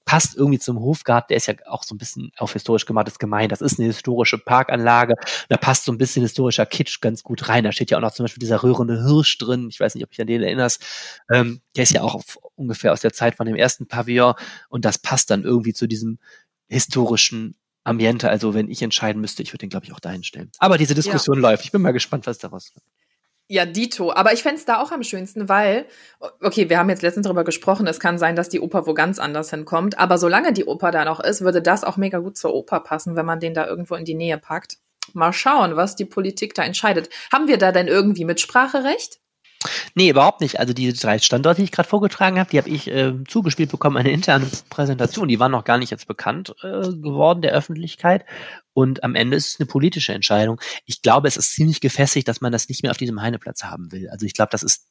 [0.05, 1.27] passt irgendwie zum Hofgarten.
[1.29, 3.49] Der ist ja auch so ein bisschen auf historisch gemachtes gemein.
[3.49, 5.15] Das ist eine historische Parkanlage.
[5.49, 7.63] Da passt so ein bisschen historischer Kitsch ganz gut rein.
[7.63, 9.67] Da steht ja auch noch zum Beispiel dieser rührende Hirsch drin.
[9.69, 10.83] Ich weiß nicht, ob ich an den erinnerst.
[11.31, 12.15] Ähm, der ist ja auch
[12.55, 14.33] ungefähr aus der Zeit von dem ersten Pavillon
[14.69, 16.19] und das passt dann irgendwie zu diesem
[16.67, 18.29] historischen Ambiente.
[18.29, 20.51] Also wenn ich entscheiden müsste, ich würde den, glaube ich, auch dahin stellen.
[20.59, 21.49] Aber diese Diskussion ja.
[21.49, 21.65] läuft.
[21.65, 22.83] Ich bin mal gespannt, was daraus wird.
[23.49, 24.13] Ja, Dito.
[24.13, 25.85] Aber ich fände es da auch am schönsten, weil,
[26.41, 29.19] okay, wir haben jetzt letztens darüber gesprochen, es kann sein, dass die Oper wo ganz
[29.19, 29.99] anders hinkommt.
[29.99, 33.15] Aber solange die Oper da noch ist, würde das auch mega gut zur Oper passen,
[33.15, 34.77] wenn man den da irgendwo in die Nähe packt.
[35.13, 37.09] Mal schauen, was die Politik da entscheidet.
[37.31, 39.19] Haben wir da denn irgendwie Mitspracherecht?
[39.95, 40.59] Nee, überhaupt nicht.
[40.59, 43.97] Also diese drei Standorte, die ich gerade vorgetragen habe, die habe ich äh, zugespielt bekommen,
[43.97, 45.27] eine interne Präsentation.
[45.27, 48.25] Die waren noch gar nicht jetzt bekannt äh, geworden der Öffentlichkeit.
[48.73, 50.59] Und am Ende ist es eine politische Entscheidung.
[50.85, 53.91] Ich glaube, es ist ziemlich gefestigt, dass man das nicht mehr auf diesem Heineplatz haben
[53.91, 54.09] will.
[54.09, 54.87] Also ich glaube, das ist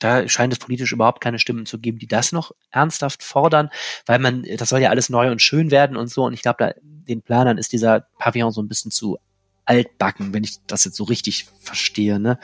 [0.00, 3.70] da scheint es politisch überhaupt keine Stimmen zu geben, die das noch ernsthaft fordern,
[4.06, 6.24] weil man, das soll ja alles neu und schön werden und so.
[6.24, 9.18] Und ich glaube, den Planern ist dieser Pavillon so ein bisschen zu
[9.66, 12.18] altbacken, wenn ich das jetzt so richtig verstehe.
[12.18, 12.38] Ne?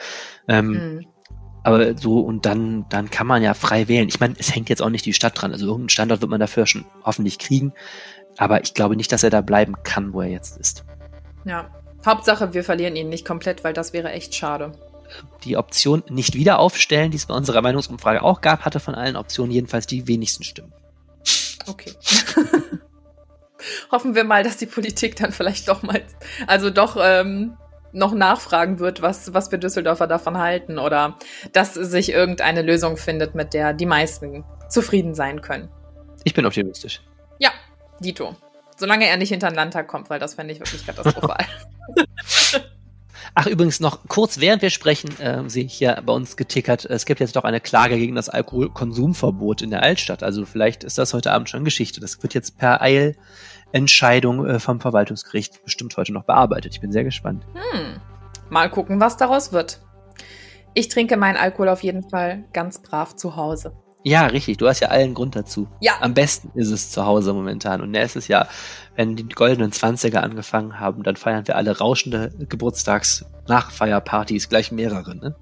[0.47, 1.07] Ähm, mhm.
[1.63, 4.07] Aber so, und dann, dann kann man ja frei wählen.
[4.07, 5.51] Ich meine, es hängt jetzt auch nicht die Stadt dran.
[5.51, 7.73] Also irgendeinen Standort wird man dafür schon hoffentlich kriegen.
[8.37, 10.85] Aber ich glaube nicht, dass er da bleiben kann, wo er jetzt ist.
[11.45, 11.69] Ja.
[12.05, 14.71] Hauptsache, wir verlieren ihn nicht komplett, weil das wäre echt schade.
[15.43, 19.15] Die Option nicht wieder aufstellen, die es bei unserer Meinungsumfrage auch gab, hatte von allen
[19.15, 20.73] Optionen jedenfalls die wenigsten Stimmen.
[21.65, 21.93] Okay.
[23.91, 26.01] Hoffen wir mal, dass die Politik dann vielleicht doch mal,
[26.45, 27.57] also doch ähm,
[27.91, 31.17] noch nachfragen wird, was, was wir Düsseldorfer davon halten oder
[31.53, 35.69] dass sich irgendeine Lösung findet, mit der die meisten zufrieden sein können.
[36.23, 37.01] Ich bin optimistisch.
[37.39, 37.51] Ja,
[37.99, 38.35] Dito.
[38.77, 41.45] Solange er nicht hinter den Landtag kommt, weil das fände ich wirklich katastrophal.
[43.39, 47.05] Ach, übrigens noch kurz, während wir sprechen, äh, sehe ich hier bei uns getickert, es
[47.05, 50.23] gibt jetzt doch eine Klage gegen das Alkoholkonsumverbot in der Altstadt.
[50.23, 51.99] Also vielleicht ist das heute Abend schon Geschichte.
[51.99, 53.15] Das wird jetzt per Eil
[53.71, 56.73] Entscheidung äh, vom Verwaltungsgericht bestimmt heute noch bearbeitet.
[56.73, 57.45] Ich bin sehr gespannt.
[57.53, 57.99] Hm.
[58.49, 59.81] Mal gucken, was daraus wird.
[60.73, 63.73] Ich trinke meinen Alkohol auf jeden Fall ganz brav zu Hause.
[64.03, 64.57] Ja, richtig.
[64.57, 65.67] Du hast ja allen Grund dazu.
[65.81, 65.93] Ja.
[65.99, 67.81] Am besten ist es zu Hause momentan.
[67.81, 68.47] Und nächstes Jahr,
[68.95, 75.35] wenn die goldenen Zwanziger angefangen haben, dann feiern wir alle rauschende Geburtstags-Nachfeierpartys, gleich mehrere, ne?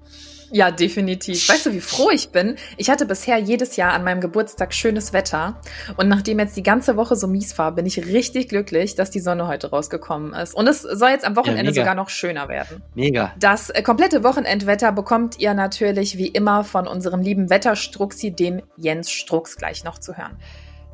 [0.50, 1.48] Ja, definitiv.
[1.48, 2.56] Weißt du, wie froh ich bin?
[2.76, 5.60] Ich hatte bisher jedes Jahr an meinem Geburtstag schönes Wetter.
[5.96, 9.20] Und nachdem jetzt die ganze Woche so mies war, bin ich richtig glücklich, dass die
[9.20, 10.54] Sonne heute rausgekommen ist.
[10.54, 12.82] Und es soll jetzt am Wochenende ja, sogar noch schöner werden.
[12.94, 13.32] Mega.
[13.38, 19.10] Das äh, komplette Wochenendwetter bekommt ihr natürlich wie immer von unserem lieben Wetterstruxi, dem Jens
[19.10, 20.36] Strux, gleich noch zu hören.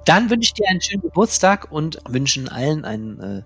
[0.04, 3.42] Dann wünsche ich dir einen schönen Geburtstag und wünschen allen ein äh,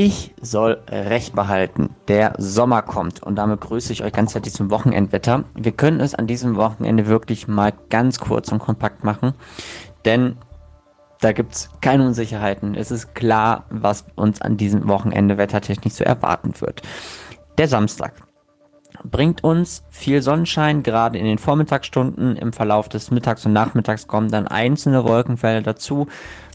[0.01, 1.90] Ich soll Recht behalten.
[2.07, 5.42] Der Sommer kommt und damit grüße ich euch ganz herzlich zum Wochenendwetter.
[5.57, 9.34] Wir können es an diesem Wochenende wirklich mal ganz kurz und kompakt machen,
[10.05, 10.36] denn
[11.20, 12.76] da gibt es keine Unsicherheiten.
[12.76, 16.82] Es ist klar, was uns an diesem Wochenende wettertechnisch zu erwarten wird.
[17.59, 18.12] Der Samstag
[19.03, 22.36] bringt uns viel Sonnenschein, gerade in den Vormittagsstunden.
[22.36, 26.07] Im Verlauf des Mittags und Nachmittags kommen dann einzelne Wolkenfelder dazu.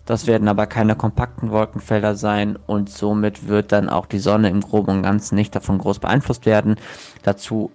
[0.06, 4.62] Das werden aber keine kompakten Wolkenfelder sein und somit wird dann auch die Sonne im
[4.62, 6.76] Groben und Ganzen nicht davon groß beeinflusst werden.
[7.22, 7.72] Dazu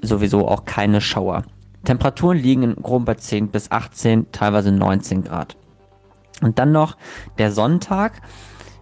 [0.00, 1.44] sowieso auch keine Schauer.
[1.84, 5.56] Temperaturen liegen im Groben bei 10 bis 18, teilweise 19 Grad.
[6.42, 6.96] Und dann noch
[7.38, 8.20] der Sonntag.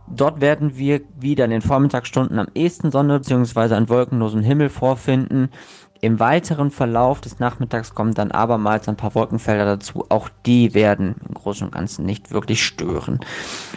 [0.06, 3.74] Dort werden wir wieder in den Vormittagsstunden am ehesten Sonne bzw.
[3.74, 5.48] einen wolkenlosen Himmel vorfinden.
[6.04, 10.04] Im weiteren Verlauf des Nachmittags kommen dann abermals ein paar Wolkenfelder dazu.
[10.10, 13.20] Auch die werden im Großen und Ganzen nicht wirklich stören.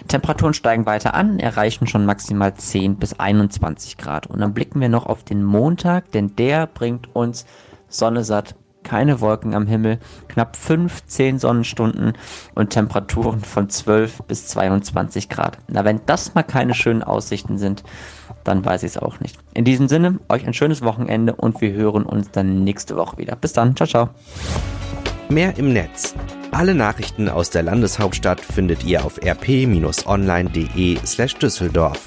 [0.09, 4.27] Temperaturen steigen weiter an, erreichen schon maximal 10 bis 21 Grad.
[4.27, 7.45] Und dann blicken wir noch auf den Montag, denn der bringt uns
[7.87, 12.11] Sonne satt keine Wolken am Himmel, knapp 15 Sonnenstunden
[12.55, 15.59] und Temperaturen von 12 bis 22 Grad.
[15.69, 17.83] Na, wenn das mal keine schönen Aussichten sind,
[18.47, 19.37] dann weiß ich es auch nicht.
[19.53, 23.35] In diesem Sinne, euch ein schönes Wochenende und wir hören uns dann nächste Woche wieder.
[23.35, 24.09] Bis dann, ciao, ciao.
[25.29, 26.15] Mehr im Netz.
[26.51, 32.05] Alle Nachrichten aus der Landeshauptstadt findet ihr auf rp-online.de slash Düsseldorf.